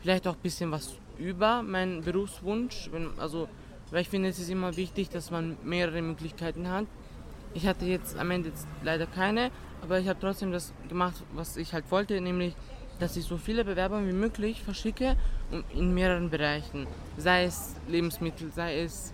vielleicht 0.00 0.26
auch 0.26 0.34
ein 0.34 0.42
bisschen 0.42 0.70
was 0.70 0.94
über 1.18 1.62
meinen 1.62 2.00
Berufswunsch. 2.00 2.88
Wenn, 2.90 3.10
also, 3.18 3.48
weil 3.90 4.00
ich 4.00 4.08
finde, 4.08 4.30
es 4.30 4.38
ist 4.38 4.48
immer 4.48 4.74
wichtig, 4.78 5.10
dass 5.10 5.30
man 5.30 5.58
mehrere 5.62 6.00
Möglichkeiten 6.00 6.70
hat. 6.70 6.86
Ich 7.52 7.66
hatte 7.66 7.84
jetzt 7.84 8.16
am 8.16 8.30
Ende 8.30 8.48
jetzt 8.48 8.66
leider 8.82 9.06
keine, 9.06 9.50
aber 9.82 9.98
ich 9.98 10.08
habe 10.08 10.18
trotzdem 10.20 10.52
das 10.52 10.72
gemacht, 10.88 11.22
was 11.32 11.56
ich 11.56 11.72
halt 11.72 11.90
wollte, 11.90 12.20
nämlich, 12.20 12.54
dass 12.98 13.16
ich 13.16 13.24
so 13.24 13.36
viele 13.36 13.64
Bewerber 13.64 14.06
wie 14.06 14.12
möglich 14.12 14.62
verschicke 14.62 15.16
in 15.74 15.94
mehreren 15.94 16.30
Bereichen. 16.30 16.86
Sei 17.16 17.44
es 17.44 17.74
Lebensmittel, 17.88 18.50
sei 18.52 18.82
es 18.82 19.12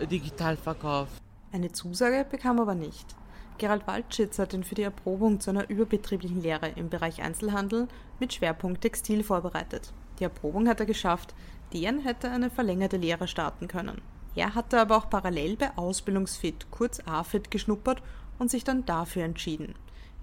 Digitalverkauf. 0.00 1.08
Eine 1.52 1.72
Zusage 1.72 2.26
bekam 2.28 2.58
aber 2.60 2.74
nicht. 2.74 3.14
Gerald 3.58 3.86
Waldschitz 3.86 4.38
hat 4.40 4.52
ihn 4.52 4.64
für 4.64 4.74
die 4.74 4.82
Erprobung 4.82 5.38
zu 5.38 5.50
einer 5.50 5.70
überbetrieblichen 5.70 6.42
Lehre 6.42 6.70
im 6.70 6.88
Bereich 6.88 7.22
Einzelhandel 7.22 7.86
mit 8.18 8.34
Schwerpunkt 8.34 8.80
Textil 8.80 9.22
vorbereitet. 9.22 9.92
Die 10.18 10.24
Erprobung 10.24 10.68
hat 10.68 10.80
er 10.80 10.86
geschafft, 10.86 11.34
deren 11.72 12.00
hätte 12.00 12.30
eine 12.30 12.50
verlängerte 12.50 12.96
Lehre 12.96 13.28
starten 13.28 13.68
können. 13.68 14.00
Er 14.34 14.56
hatte 14.56 14.80
aber 14.80 14.96
auch 14.96 15.08
parallel 15.08 15.56
bei 15.56 15.76
Ausbildungsfit, 15.76 16.66
kurz 16.72 17.00
AFIT, 17.06 17.50
geschnuppert 17.52 18.02
und 18.40 18.50
sich 18.50 18.64
dann 18.64 18.84
dafür 18.84 19.22
entschieden. 19.22 19.74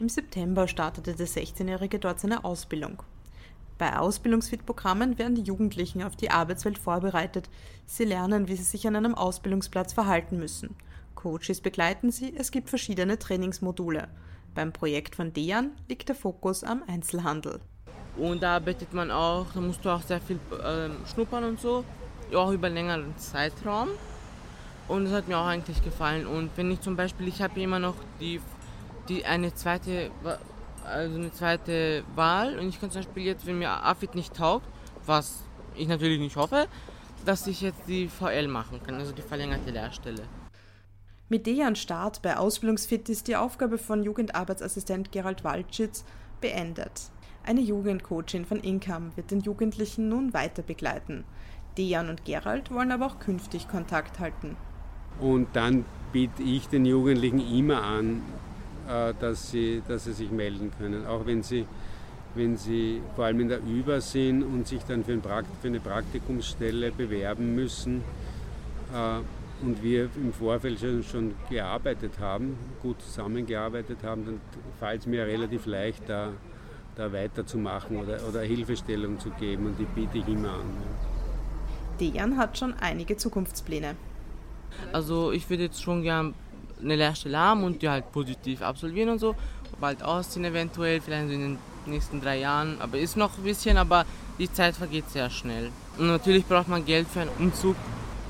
Im 0.01 0.09
September 0.09 0.67
startete 0.67 1.13
der 1.13 1.27
16-Jährige 1.27 1.99
dort 1.99 2.19
seine 2.19 2.43
Ausbildung. 2.43 3.03
Bei 3.77 3.99
Ausbildungsfit-Programmen 3.99 5.19
werden 5.19 5.35
die 5.35 5.43
Jugendlichen 5.43 6.01
auf 6.01 6.15
die 6.15 6.31
Arbeitswelt 6.31 6.79
vorbereitet. 6.79 7.51
Sie 7.85 8.05
lernen, 8.05 8.47
wie 8.47 8.55
sie 8.55 8.63
sich 8.63 8.87
an 8.87 8.95
einem 8.95 9.13
Ausbildungsplatz 9.13 9.93
verhalten 9.93 10.39
müssen. 10.39 10.75
Coaches 11.13 11.61
begleiten 11.61 12.09
sie, 12.09 12.33
es 12.35 12.49
gibt 12.49 12.71
verschiedene 12.71 13.19
Trainingsmodule. 13.19 14.07
Beim 14.55 14.73
Projekt 14.73 15.13
von 15.13 15.33
Dejan 15.33 15.69
liegt 15.87 16.09
der 16.09 16.15
Fokus 16.15 16.63
am 16.63 16.81
Einzelhandel. 16.87 17.59
Und 18.17 18.41
da 18.41 18.55
arbeitet 18.55 18.95
man 18.95 19.11
auch, 19.11 19.45
da 19.53 19.61
musst 19.61 19.85
du 19.85 19.89
auch 19.89 20.01
sehr 20.01 20.19
viel 20.19 20.39
äh, 20.63 20.89
schnuppern 21.13 21.43
und 21.43 21.59
so, 21.59 21.85
auch 22.33 22.49
über 22.49 22.65
einen 22.65 22.75
längeren 22.75 23.17
Zeitraum. 23.19 23.89
Und 24.87 25.05
das 25.05 25.13
hat 25.13 25.27
mir 25.27 25.37
auch 25.37 25.45
eigentlich 25.45 25.83
gefallen. 25.83 26.25
Und 26.25 26.49
wenn 26.55 26.71
ich 26.71 26.81
zum 26.81 26.95
Beispiel, 26.95 27.27
ich 27.27 27.39
habe 27.39 27.61
immer 27.61 27.77
noch 27.77 27.93
die 28.19 28.41
die 29.11 29.25
eine 29.25 29.53
zweite, 29.53 30.09
also 30.85 31.15
eine 31.15 31.31
zweite 31.31 32.03
Wahl 32.15 32.57
und 32.57 32.69
ich 32.69 32.79
kann 32.79 32.91
zum 32.91 33.01
Beispiel 33.01 33.23
jetzt, 33.23 33.45
wenn 33.45 33.59
mir 33.59 33.69
AFIT 33.69 34.15
nicht 34.15 34.33
taugt, 34.33 34.65
was 35.05 35.43
ich 35.75 35.87
natürlich 35.87 36.19
nicht 36.19 36.35
hoffe, 36.35 36.67
dass 37.25 37.45
ich 37.47 37.61
jetzt 37.61 37.81
die 37.87 38.07
VL 38.07 38.47
machen 38.47 38.81
kann, 38.83 38.95
also 38.95 39.11
die 39.11 39.21
verlängerte 39.21 39.71
Lehrstelle. 39.71 40.23
Mit 41.29 41.45
deren 41.45 41.75
Start 41.75 42.21
bei 42.21 42.37
Ausbildungsfit 42.37 43.09
ist 43.09 43.27
die 43.27 43.35
Aufgabe 43.35 43.77
von 43.77 44.03
Jugendarbeitsassistent 44.03 45.11
Gerald 45.11 45.43
Walschitz 45.43 46.03
beendet. 46.41 47.11
Eine 47.43 47.61
Jugendcoachin 47.61 48.45
von 48.45 48.59
Income 48.59 49.11
wird 49.15 49.31
den 49.31 49.39
Jugendlichen 49.39 50.09
nun 50.09 50.33
weiter 50.33 50.61
begleiten. 50.61 51.23
Dejan 51.77 52.09
und 52.09 52.25
Gerald 52.25 52.71
wollen 52.71 52.91
aber 52.91 53.07
auch 53.07 53.19
künftig 53.19 53.67
Kontakt 53.67 54.19
halten. 54.19 54.57
Und 55.19 55.47
dann 55.53 55.85
biete 56.11 56.43
ich 56.43 56.67
den 56.67 56.85
Jugendlichen 56.85 57.39
immer 57.39 57.81
an, 57.81 58.21
dass 59.19 59.51
sie, 59.51 59.81
dass 59.87 60.05
sie 60.05 60.13
sich 60.13 60.31
melden 60.31 60.71
können. 60.77 61.05
Auch 61.05 61.25
wenn 61.25 61.43
sie, 61.43 61.65
wenn 62.35 62.57
sie 62.57 63.01
vor 63.15 63.25
allem 63.25 63.39
in 63.41 63.49
der 63.49 63.59
Über 63.59 64.01
sind 64.01 64.43
und 64.43 64.67
sich 64.67 64.83
dann 64.83 65.03
für, 65.03 65.13
ein 65.13 65.21
für 65.21 65.67
eine 65.67 65.79
Praktikumsstelle 65.79 66.91
bewerben 66.91 67.55
müssen 67.55 68.03
äh, 68.93 69.65
und 69.65 69.81
wir 69.83 70.09
im 70.15 70.33
Vorfeld 70.33 70.79
schon, 70.79 71.03
schon 71.03 71.35
gearbeitet 71.49 72.19
haben, 72.19 72.57
gut 72.81 73.01
zusammengearbeitet 73.01 73.99
haben, 74.03 74.25
dann 74.25 74.41
fällt 74.79 75.01
es 75.01 75.07
mir 75.07 75.25
relativ 75.25 75.65
leicht, 75.65 76.03
da, 76.07 76.29
da 76.95 77.13
weiterzumachen 77.13 77.97
oder, 77.97 78.19
oder 78.27 78.41
Hilfestellung 78.41 79.19
zu 79.19 79.29
geben 79.31 79.67
und 79.67 79.79
die 79.79 79.85
biete 79.85 80.17
ich 80.17 80.27
immer 80.27 80.49
an. 80.49 80.77
Dejan 81.99 82.37
hat 82.37 82.57
schon 82.57 82.73
einige 82.73 83.15
Zukunftspläne. 83.15 83.95
Also 84.91 85.31
ich 85.31 85.49
würde 85.49 85.63
jetzt 85.63 85.81
schon 85.83 86.01
gern 86.01 86.33
eine 86.81 86.95
Lehrstelle 86.95 87.37
haben 87.37 87.63
und 87.63 87.81
die 87.81 87.89
halt 87.89 88.11
positiv 88.11 88.61
absolvieren 88.61 89.09
und 89.09 89.19
so. 89.19 89.35
Bald 89.79 90.03
ausziehen 90.03 90.45
eventuell, 90.45 91.01
vielleicht 91.01 91.31
in 91.31 91.41
den 91.41 91.57
nächsten 91.85 92.21
drei 92.21 92.39
Jahren. 92.39 92.79
Aber 92.81 92.97
ist 92.97 93.17
noch 93.17 93.37
ein 93.37 93.43
bisschen, 93.43 93.77
aber 93.77 94.05
die 94.37 94.51
Zeit 94.51 94.75
vergeht 94.75 95.09
sehr 95.09 95.29
schnell. 95.29 95.71
Und 95.97 96.07
natürlich 96.07 96.45
braucht 96.45 96.67
man 96.67 96.85
Geld 96.85 97.07
für 97.07 97.21
einen 97.21 97.31
Umzug. 97.39 97.75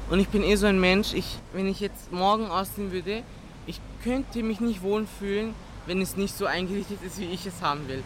Und 0.10 0.20
ich 0.20 0.28
bin 0.28 0.44
eh 0.44 0.56
so 0.56 0.68
ein 0.68 0.80
Mensch, 0.80 1.14
ich, 1.14 1.40
wenn 1.54 1.68
ich 1.68 1.80
jetzt 1.80 2.12
morgen 2.12 2.48
ausziehen 2.48 2.92
würde, 2.92 3.24
ich 3.66 3.80
könnte 4.04 4.44
mich 4.44 4.60
nicht 4.60 4.82
wohlfühlen, 4.82 5.54
wenn 5.86 6.02
es 6.02 6.18
nicht 6.18 6.38
so 6.38 6.46
eingerichtet 6.46 7.00
ist, 7.04 7.20
wie 7.20 7.26
ich 7.26 7.46
es 7.46 7.62
haben 7.62 7.88
will. 7.88 8.04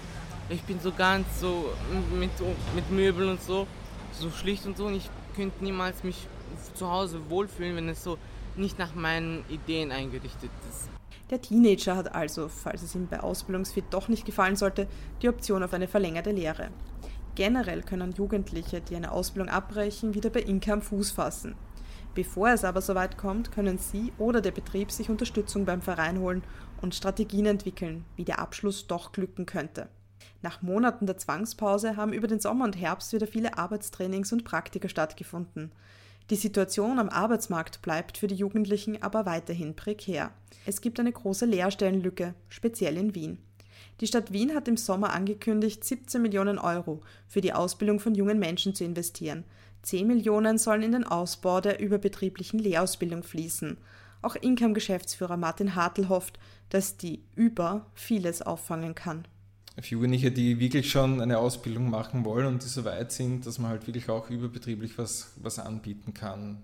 Ich 0.49 0.62
bin 0.63 0.79
so 0.79 0.91
ganz 0.91 1.25
so 1.39 1.73
mit, 2.13 2.29
mit 2.75 2.91
Möbeln 2.91 3.29
und 3.29 3.41
so, 3.41 3.65
so 4.12 4.29
schlicht 4.29 4.65
und 4.65 4.77
so. 4.77 4.86
Und 4.86 4.95
ich 4.95 5.10
könnte 5.36 5.63
niemals 5.63 6.03
mich 6.03 6.27
zu 6.75 6.89
Hause 6.89 7.19
wohlfühlen, 7.29 7.75
wenn 7.75 7.89
es 7.89 8.03
so 8.03 8.17
nicht 8.58 8.80
nach 8.80 8.96
meinen 8.96 9.44
Ideen 9.50 9.91
eingerichtet 9.91 10.52
ist. 10.70 10.89
Der 11.30 11.41
Teenager 11.41 11.96
hat 11.96 12.13
also, 12.13 12.48
falls 12.50 12.84
es 12.84 12.94
ihm 12.94 13.08
bei 13.08 13.20
Ausbildungsfit 13.20 13.86
doch 13.89 14.08
nicht 14.08 14.26
gefallen 14.26 14.56
sollte, 14.56 14.88
die 15.22 15.30
Option 15.30 15.63
auf 15.63 15.74
eine 15.74 15.88
verlängerte 15.88 16.32
Lehre. 16.32 16.70
Generell 17.34 17.82
können 17.82 18.13
Jugendliche, 18.13 18.80
die 18.80 18.96
eine 18.96 19.12
Ausbildung 19.12 19.50
abbrechen, 19.50 20.13
wieder 20.13 20.30
bei 20.30 20.41
Income 20.41 20.82
Fuß 20.82 21.12
fassen. 21.12 21.56
Bevor 22.13 22.50
es 22.50 22.63
aber 22.63 22.82
soweit 22.82 23.18
kommt, 23.18 23.52
können 23.52 23.78
Sie 23.78 24.13
oder 24.18 24.39
der 24.39 24.52
Betrieb 24.52 24.89
sich 24.89 25.10
Unterstützung 25.10 25.65
beim 25.65 25.82
Verein 25.82 26.20
holen 26.20 26.44
und 26.82 26.96
Strategien 26.96 27.46
entwickeln, 27.46 28.06
wie 28.15 28.24
der 28.24 28.39
Abschluss 28.39 28.88
doch 28.88 29.12
glücken 29.12 29.46
könnte. 29.46 29.89
Nach 30.41 30.62
Monaten 30.62 31.08
der 31.08 31.18
Zwangspause 31.18 31.98
haben 31.98 32.13
über 32.13 32.28
den 32.28 32.39
Sommer 32.39 32.65
und 32.65 32.78
Herbst 32.78 33.12
wieder 33.12 33.28
viele 33.28 33.58
Arbeitstrainings 33.58 34.32
und 34.32 34.46
Praktika 34.46 34.88
stattgefunden. 34.88 35.72
Die 36.32 36.36
Situation 36.36 36.98
am 36.98 37.10
Arbeitsmarkt 37.10 37.84
bleibt 37.84 38.18
für 38.18 38.26
die 38.26 38.36
Jugendlichen 38.36 39.04
aber 39.04 39.28
weiterhin 39.28 39.76
prekär. 39.76 40.32
Es 40.66 40.82
gibt 40.82 41.00
eine 41.00 41.12
große 41.12 41.46
Lehrstellenlücke, 41.46 42.34
speziell 42.50 42.98
in 42.98 43.14
Wien. 43.14 43.38
Die 44.02 44.08
Stadt 44.08 44.34
Wien 44.34 44.56
hat 44.56 44.68
im 44.68 44.76
Sommer 44.76 45.14
angekündigt, 45.14 45.84
17 45.84 46.22
Millionen 46.22 46.58
Euro 46.58 47.02
für 47.28 47.42
die 47.42 47.54
Ausbildung 47.54 48.00
von 48.00 48.16
jungen 48.16 48.40
Menschen 48.40 48.74
zu 48.74 48.84
investieren. 48.84 49.44
10 49.84 50.08
Millionen 50.08 50.58
sollen 50.58 50.82
in 50.82 50.94
den 50.94 51.04
Ausbau 51.04 51.62
der 51.62 51.80
überbetrieblichen 51.80 52.60
Lehrausbildung 52.60 53.22
fließen. 53.22 53.78
Auch 54.24 54.36
Income-Geschäftsführer 54.36 55.38
Martin 55.38 55.76
Hartl 55.76 56.10
hofft, 56.10 56.40
dass 56.70 56.98
die 56.98 57.24
Über 57.36 57.86
vieles 57.94 58.42
auffangen 58.42 58.96
kann. 58.96 59.28
Für 59.82 59.96
Jugendliche, 59.96 60.32
die 60.32 60.60
wirklich 60.60 60.90
schon 60.90 61.22
eine 61.22 61.38
Ausbildung 61.38 61.90
machen 61.90 62.24
wollen 62.24 62.46
und 62.48 62.64
die 62.64 62.68
so 62.68 62.86
weit 62.86 63.12
sind, 63.12 63.46
dass 63.46 63.60
man 63.60 63.72
halt 63.72 63.88
wirklich 63.88 64.10
auch 64.10 64.30
überbetrieblich 64.30 64.98
was, 64.98 65.32
was 65.42 65.60
anbieten 65.60 66.14
kann 66.14 66.64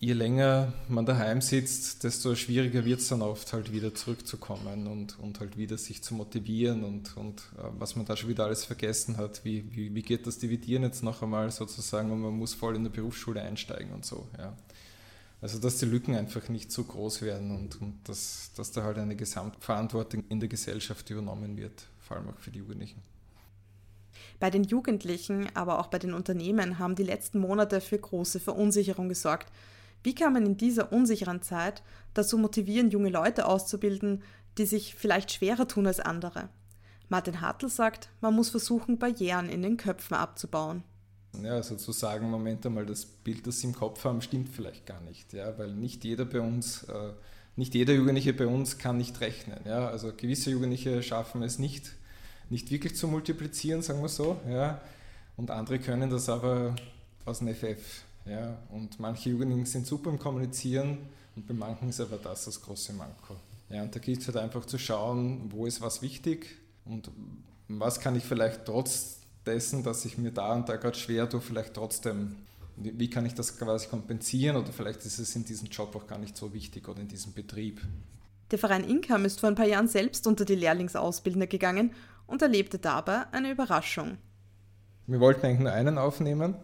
je 0.00 0.12
länger 0.12 0.72
man 0.88 1.06
daheim 1.06 1.40
sitzt, 1.40 2.04
desto 2.04 2.34
schwieriger 2.34 2.84
wird 2.84 3.00
es 3.00 3.08
dann 3.08 3.22
oft 3.22 3.52
halt 3.52 3.72
wieder 3.72 3.94
zurückzukommen 3.94 4.86
und, 4.86 5.18
und 5.18 5.40
halt 5.40 5.56
wieder 5.56 5.76
sich 5.76 6.02
zu 6.02 6.14
motivieren 6.14 6.84
und, 6.84 7.16
und 7.16 7.40
äh, 7.58 7.62
was 7.78 7.96
man 7.96 8.06
da 8.06 8.16
schon 8.16 8.28
wieder 8.28 8.44
alles 8.44 8.64
vergessen 8.64 9.16
hat, 9.16 9.44
wie, 9.44 9.64
wie, 9.74 9.94
wie 9.94 10.02
geht 10.02 10.26
das 10.26 10.38
Dividieren 10.38 10.84
jetzt 10.84 11.02
noch 11.02 11.22
einmal 11.22 11.50
sozusagen 11.50 12.12
und 12.12 12.20
man 12.20 12.34
muss 12.34 12.54
voll 12.54 12.76
in 12.76 12.84
der 12.84 12.90
Berufsschule 12.90 13.42
einsteigen 13.42 13.92
und 13.92 14.04
so. 14.04 14.28
Ja. 14.38 14.56
Also 15.40 15.58
dass 15.58 15.78
die 15.78 15.86
Lücken 15.86 16.14
einfach 16.14 16.48
nicht 16.48 16.70
zu 16.70 16.84
groß 16.84 17.22
werden 17.22 17.56
und, 17.56 17.80
und 17.80 18.08
dass, 18.08 18.52
dass 18.56 18.72
da 18.72 18.84
halt 18.84 18.98
eine 18.98 19.16
Gesamtverantwortung 19.16 20.24
in 20.28 20.40
der 20.40 20.48
Gesellschaft 20.48 21.10
übernommen 21.10 21.56
wird, 21.56 21.86
vor 22.08 22.16
allem 22.16 22.28
auch 22.30 22.38
für 22.38 22.50
die 22.50 22.58
Jugendlichen. 22.58 23.00
Bei 24.40 24.50
den 24.50 24.64
Jugendlichen, 24.64 25.48
aber 25.54 25.78
auch 25.78 25.88
bei 25.88 25.98
den 25.98 26.14
Unternehmen 26.14 26.78
haben 26.78 26.96
die 26.96 27.04
letzten 27.04 27.38
Monate 27.38 27.80
für 27.80 27.98
große 27.98 28.40
Verunsicherung 28.40 29.08
gesorgt. 29.08 29.52
Wie 30.02 30.14
kann 30.14 30.32
man 30.32 30.46
in 30.46 30.56
dieser 30.56 30.92
unsicheren 30.92 31.42
Zeit 31.42 31.82
dazu 32.14 32.38
motivieren, 32.38 32.90
junge 32.90 33.10
Leute 33.10 33.46
auszubilden, 33.46 34.22
die 34.56 34.66
sich 34.66 34.94
vielleicht 34.94 35.32
schwerer 35.32 35.68
tun 35.68 35.86
als 35.86 36.00
andere? 36.00 36.48
Martin 37.08 37.40
Hartl 37.40 37.68
sagt, 37.68 38.10
man 38.20 38.34
muss 38.34 38.50
versuchen, 38.50 38.98
Barrieren 38.98 39.48
in 39.48 39.62
den 39.62 39.76
Köpfen 39.76 40.14
abzubauen. 40.14 40.82
Ja, 41.42 41.52
also 41.52 41.76
zu 41.76 41.92
sagen, 41.92 42.30
Moment 42.30 42.64
einmal, 42.66 42.86
das 42.86 43.04
Bild, 43.04 43.46
das 43.46 43.60
Sie 43.60 43.68
im 43.68 43.74
Kopf 43.74 44.04
haben, 44.04 44.22
stimmt 44.22 44.48
vielleicht 44.48 44.86
gar 44.86 45.00
nicht, 45.02 45.32
ja, 45.32 45.56
weil 45.58 45.72
nicht 45.72 46.04
jeder 46.04 46.24
bei 46.24 46.40
uns, 46.40 46.84
äh, 46.84 47.12
nicht 47.56 47.74
jeder 47.74 47.92
Jugendliche 47.92 48.32
bei 48.32 48.46
uns 48.46 48.78
kann 48.78 48.96
nicht 48.96 49.20
rechnen. 49.20 49.60
Ja, 49.64 49.88
also 49.88 50.12
gewisse 50.14 50.50
Jugendliche 50.50 51.02
schaffen 51.02 51.42
es 51.42 51.58
nicht, 51.58 51.92
nicht 52.50 52.70
wirklich 52.70 52.96
zu 52.96 53.08
multiplizieren, 53.08 53.82
sagen 53.82 54.00
wir 54.00 54.08
so, 54.08 54.38
ja, 54.48 54.80
und 55.36 55.50
andere 55.50 55.78
können 55.78 56.10
das 56.10 56.28
aber 56.28 56.74
aus 57.24 57.38
dem 57.38 57.54
FF. 57.54 58.02
Ja, 58.26 58.58
und 58.70 59.00
manche 59.00 59.30
Jugendlichen 59.30 59.64
sind 59.64 59.86
super 59.86 60.10
im 60.10 60.18
Kommunizieren 60.18 60.98
und 61.34 61.46
bei 61.46 61.54
manchen 61.54 61.88
ist 61.88 62.00
aber 62.00 62.18
das 62.18 62.44
das 62.44 62.60
große 62.60 62.92
Manko. 62.92 63.36
Ja, 63.70 63.82
und 63.82 63.94
da 63.94 64.00
gilt 64.00 64.20
es 64.20 64.26
halt 64.26 64.36
einfach 64.36 64.64
zu 64.66 64.78
schauen, 64.78 65.50
wo 65.50 65.66
ist 65.66 65.80
was 65.80 66.02
wichtig 66.02 66.58
und 66.84 67.10
was 67.68 68.00
kann 68.00 68.16
ich 68.16 68.24
vielleicht 68.24 68.64
trotz 68.64 69.20
dessen, 69.46 69.82
dass 69.82 70.04
ich 70.04 70.18
mir 70.18 70.30
da 70.30 70.54
und 70.54 70.68
da 70.68 70.76
gerade 70.76 70.96
schwer 70.96 71.28
tue, 71.28 71.40
vielleicht 71.40 71.74
trotzdem, 71.74 72.36
wie 72.76 73.08
kann 73.08 73.24
ich 73.26 73.34
das 73.34 73.58
quasi 73.58 73.88
kompensieren 73.88 74.56
oder 74.56 74.72
vielleicht 74.72 75.04
ist 75.04 75.18
es 75.18 75.34
in 75.36 75.44
diesem 75.44 75.68
Job 75.68 75.94
auch 75.96 76.06
gar 76.06 76.18
nicht 76.18 76.36
so 76.36 76.52
wichtig 76.52 76.88
oder 76.88 77.00
in 77.00 77.08
diesem 77.08 77.32
Betrieb. 77.32 77.80
Der 78.50 78.58
Verein 78.58 78.84
Income 78.84 79.26
ist 79.26 79.40
vor 79.40 79.48
ein 79.48 79.54
paar 79.54 79.66
Jahren 79.66 79.88
selbst 79.88 80.26
unter 80.26 80.44
die 80.44 80.54
Lehrlingsausbildner 80.54 81.46
gegangen 81.46 81.92
und 82.28 82.40
erlebte 82.40 82.78
dabei 82.78 83.24
eine 83.32 83.50
Überraschung. 83.50 84.18
Wir 85.08 85.18
wollten 85.18 85.44
eigentlich 85.44 85.60
nur 85.60 85.72
einen 85.72 85.98
aufnehmen 85.98 86.54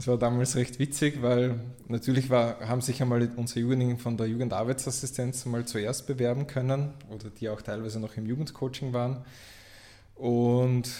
das 0.00 0.06
war 0.06 0.16
damals 0.16 0.56
recht 0.56 0.78
witzig, 0.78 1.20
weil 1.20 1.60
natürlich 1.86 2.30
war, 2.30 2.58
haben 2.66 2.80
sich 2.80 3.02
einmal 3.02 3.30
unsere 3.36 3.60
Jugendlichen 3.60 3.98
von 3.98 4.16
der 4.16 4.28
Jugendarbeitsassistenz 4.28 5.44
mal 5.44 5.66
zuerst 5.66 6.06
bewerben 6.06 6.46
können 6.46 6.94
oder 7.10 7.28
die 7.28 7.50
auch 7.50 7.60
teilweise 7.60 8.00
noch 8.00 8.16
im 8.16 8.24
Jugendcoaching 8.24 8.94
waren. 8.94 9.22
Und 10.14 10.90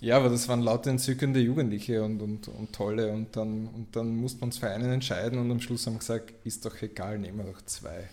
ja, 0.00 0.18
aber 0.18 0.28
das 0.28 0.46
waren 0.48 0.60
lauter 0.60 0.90
entzückende 0.90 1.40
Jugendliche 1.40 2.04
und, 2.04 2.22
und, 2.22 2.46
und 2.46 2.72
tolle. 2.72 3.10
Und 3.10 3.34
dann, 3.34 3.66
und 3.66 3.96
dann 3.96 4.14
musste 4.14 4.38
man 4.38 4.50
uns 4.50 4.58
für 4.58 4.70
einen 4.70 4.92
entscheiden 4.92 5.40
und 5.40 5.50
am 5.50 5.60
Schluss 5.60 5.84
haben 5.86 5.94
wir 5.94 5.98
gesagt, 5.98 6.32
ist 6.44 6.64
doch 6.64 6.80
egal, 6.80 7.18
nehmen 7.18 7.38
wir 7.38 7.52
doch 7.52 7.62
zwei. 7.62 8.08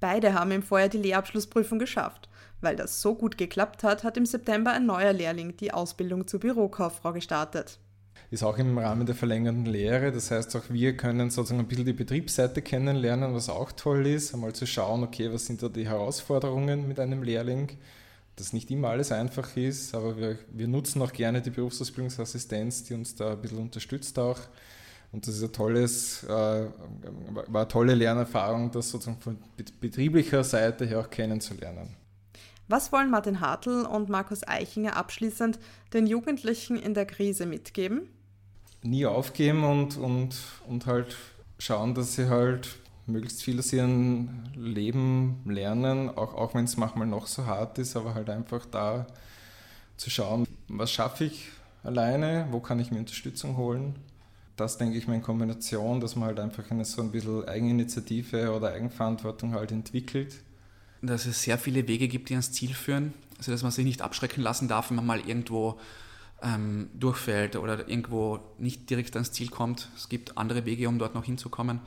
Beide 0.00 0.34
haben 0.34 0.50
im 0.50 0.64
Vorjahr 0.64 0.88
die 0.88 0.98
Lehrabschlussprüfung 0.98 1.78
geschafft. 1.78 2.28
Weil 2.60 2.76
das 2.76 3.00
so 3.00 3.14
gut 3.14 3.36
geklappt 3.36 3.82
hat, 3.82 4.04
hat 4.04 4.16
im 4.16 4.26
September 4.26 4.72
ein 4.72 4.86
neuer 4.86 5.12
Lehrling 5.12 5.56
die 5.56 5.72
Ausbildung 5.72 6.26
zur 6.26 6.40
Bürokauffrau 6.40 7.12
gestartet 7.12 7.78
ist 8.34 8.42
auch 8.42 8.58
im 8.58 8.76
Rahmen 8.76 9.06
der 9.06 9.14
verlängerten 9.14 9.64
Lehre. 9.64 10.12
Das 10.12 10.30
heißt, 10.30 10.54
auch 10.56 10.64
wir 10.68 10.96
können 10.96 11.30
sozusagen 11.30 11.60
ein 11.60 11.68
bisschen 11.68 11.86
die 11.86 11.92
Betriebsseite 11.92 12.62
kennenlernen, 12.62 13.34
was 13.34 13.48
auch 13.48 13.72
toll 13.72 14.06
ist, 14.06 14.34
einmal 14.34 14.52
zu 14.52 14.66
schauen, 14.66 15.02
okay, 15.04 15.32
was 15.32 15.46
sind 15.46 15.62
da 15.62 15.68
die 15.68 15.88
Herausforderungen 15.88 16.88
mit 16.88 17.00
einem 17.00 17.22
Lehrling, 17.22 17.70
dass 18.36 18.52
nicht 18.52 18.70
immer 18.70 18.88
alles 18.88 19.12
einfach 19.12 19.56
ist, 19.56 19.94
aber 19.94 20.16
wir, 20.16 20.38
wir 20.52 20.68
nutzen 20.68 21.00
auch 21.02 21.12
gerne 21.12 21.40
die 21.40 21.50
Berufsausbildungsassistenz, 21.50 22.84
die 22.84 22.94
uns 22.94 23.14
da 23.14 23.32
ein 23.32 23.40
bisschen 23.40 23.58
unterstützt 23.58 24.18
auch. 24.18 24.40
Und 25.12 25.28
das 25.28 25.36
ist 25.36 25.44
ein 25.44 25.52
tolles, 25.52 26.24
äh, 26.24 26.28
war 26.28 27.62
eine 27.62 27.68
tolle 27.68 27.94
Lernerfahrung, 27.94 28.72
das 28.72 28.90
sozusagen 28.90 29.20
von 29.20 29.38
betrieblicher 29.80 30.42
Seite 30.42 30.86
her 30.86 30.98
auch 30.98 31.10
kennenzulernen. 31.10 31.94
Was 32.68 32.92
wollen 32.92 33.10
Martin 33.10 33.40
Hartl 33.40 33.84
und 33.84 34.08
Markus 34.08 34.46
Eichinger 34.46 34.96
abschließend 34.96 35.58
den 35.92 36.06
Jugendlichen 36.06 36.76
in 36.76 36.94
der 36.94 37.06
Krise 37.06 37.46
mitgeben? 37.46 38.08
nie 38.84 39.06
aufgeben 39.06 39.64
und, 39.64 39.96
und, 39.96 40.36
und 40.68 40.86
halt 40.86 41.16
schauen, 41.58 41.94
dass 41.94 42.14
sie 42.14 42.28
halt 42.28 42.76
möglichst 43.06 43.42
viel 43.42 43.58
aus 43.58 43.72
ihrem 43.72 44.44
Leben 44.54 45.42
lernen, 45.46 46.10
auch, 46.10 46.34
auch 46.34 46.54
wenn 46.54 46.64
es 46.64 46.76
manchmal 46.76 47.06
noch 47.06 47.26
so 47.26 47.46
hart 47.46 47.78
ist, 47.78 47.96
aber 47.96 48.14
halt 48.14 48.30
einfach 48.30 48.64
da 48.66 49.06
zu 49.96 50.10
schauen, 50.10 50.46
was 50.68 50.90
schaffe 50.90 51.24
ich 51.24 51.48
alleine, 51.82 52.46
wo 52.50 52.60
kann 52.60 52.78
ich 52.78 52.90
mir 52.90 52.98
Unterstützung 52.98 53.56
holen. 53.56 53.96
Das 54.56 54.78
denke 54.78 54.96
ich 54.96 55.08
mal 55.08 55.14
in 55.14 55.22
Kombination, 55.22 56.00
dass 56.00 56.14
man 56.14 56.28
halt 56.28 56.40
einfach 56.40 56.70
eine 56.70 56.84
so 56.84 57.02
ein 57.02 57.10
bisschen 57.10 57.46
Eigeninitiative 57.48 58.52
oder 58.52 58.72
Eigenverantwortung 58.72 59.52
halt 59.52 59.72
entwickelt. 59.72 60.36
Dass 61.06 61.26
es 61.26 61.42
sehr 61.42 61.58
viele 61.58 61.86
Wege 61.88 62.08
gibt, 62.08 62.28
die 62.28 62.34
ans 62.34 62.52
Ziel 62.52 62.74
führen. 62.74 63.12
Also 63.38 63.52
dass 63.52 63.62
man 63.62 63.72
sich 63.72 63.84
nicht 63.84 64.02
abschrecken 64.02 64.42
lassen 64.42 64.68
darf, 64.68 64.90
wenn 64.90 64.96
man 64.96 65.06
mal 65.06 65.20
irgendwo 65.20 65.78
ähm, 66.42 66.88
durchfällt 66.94 67.56
oder 67.56 67.88
irgendwo 67.88 68.40
nicht 68.58 68.88
direkt 68.90 69.14
ans 69.16 69.32
Ziel 69.32 69.48
kommt. 69.48 69.88
Es 69.96 70.08
gibt 70.08 70.38
andere 70.38 70.64
Wege, 70.66 70.88
um 70.88 70.98
dort 70.98 71.14
noch 71.14 71.24
hinzukommen. 71.24 71.80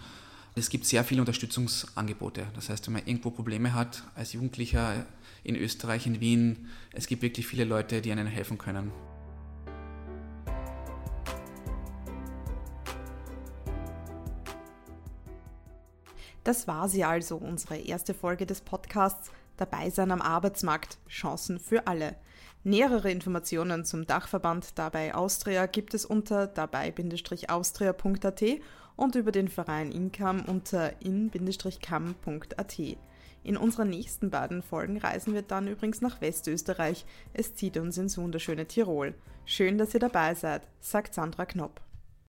Es 0.56 0.70
gibt 0.70 0.86
sehr 0.86 1.04
viele 1.04 1.22
Unterstützungsangebote. 1.22 2.48
Das 2.56 2.70
heißt, 2.70 2.88
wenn 2.88 2.94
man 2.94 3.06
irgendwo 3.06 3.30
Probleme 3.30 3.74
hat, 3.74 4.04
als 4.16 4.34
Jugendlicher 4.34 5.06
in 5.44 5.56
Österreich, 5.56 6.08
in 6.08 6.20
Wien, 6.20 6.68
es 6.94 7.08
gibt 7.08 7.22
wirklich 7.22 7.46
viele 7.46 7.64
Leute, 7.64 8.02
die 8.02 8.12
einen 8.12 8.28
helfen 8.28 8.58
können. 8.58 8.92
Das 16.48 16.66
war 16.66 16.88
sie 16.88 17.04
also, 17.04 17.36
unsere 17.36 17.76
erste 17.76 18.14
Folge 18.14 18.46
des 18.46 18.62
Podcasts 18.62 19.32
Dabei 19.58 19.90
sein 19.90 20.12
am 20.12 20.22
Arbeitsmarkt, 20.22 20.98
Chancen 21.10 21.60
für 21.60 21.88
alle. 21.88 22.16
Nähere 22.64 23.12
Informationen 23.12 23.84
zum 23.84 24.08
Dachverband 24.08 24.80
Dabei 24.80 25.14
Austria 25.14 25.66
gibt 25.66 25.94
es 25.94 26.06
unter 26.06 26.48
dabei-austria.at 26.48 28.44
und 28.96 29.16
über 29.16 29.34
den 29.34 29.50
Verein 29.50 29.92
Incam 29.92 30.46
unter 30.46 30.94
in-cam.at. 31.02 32.80
In 33.44 33.58
unseren 33.58 33.90
nächsten 33.90 34.30
beiden 34.30 34.62
Folgen 34.62 35.00
reisen 35.00 35.34
wir 35.34 35.42
dann 35.42 35.68
übrigens 35.68 36.00
nach 36.00 36.22
Westösterreich. 36.22 37.06
Es 37.34 37.56
zieht 37.56 37.76
uns 37.76 37.98
ins 37.98 38.18
wunderschöne 38.18 38.68
Tirol. 38.68 39.16
Schön, 39.44 39.78
dass 39.78 39.94
ihr 39.94 40.00
dabei 40.00 40.34
seid, 40.34 40.62
sagt 40.80 41.14
Sandra 41.14 41.46
Knopp. 41.46 41.82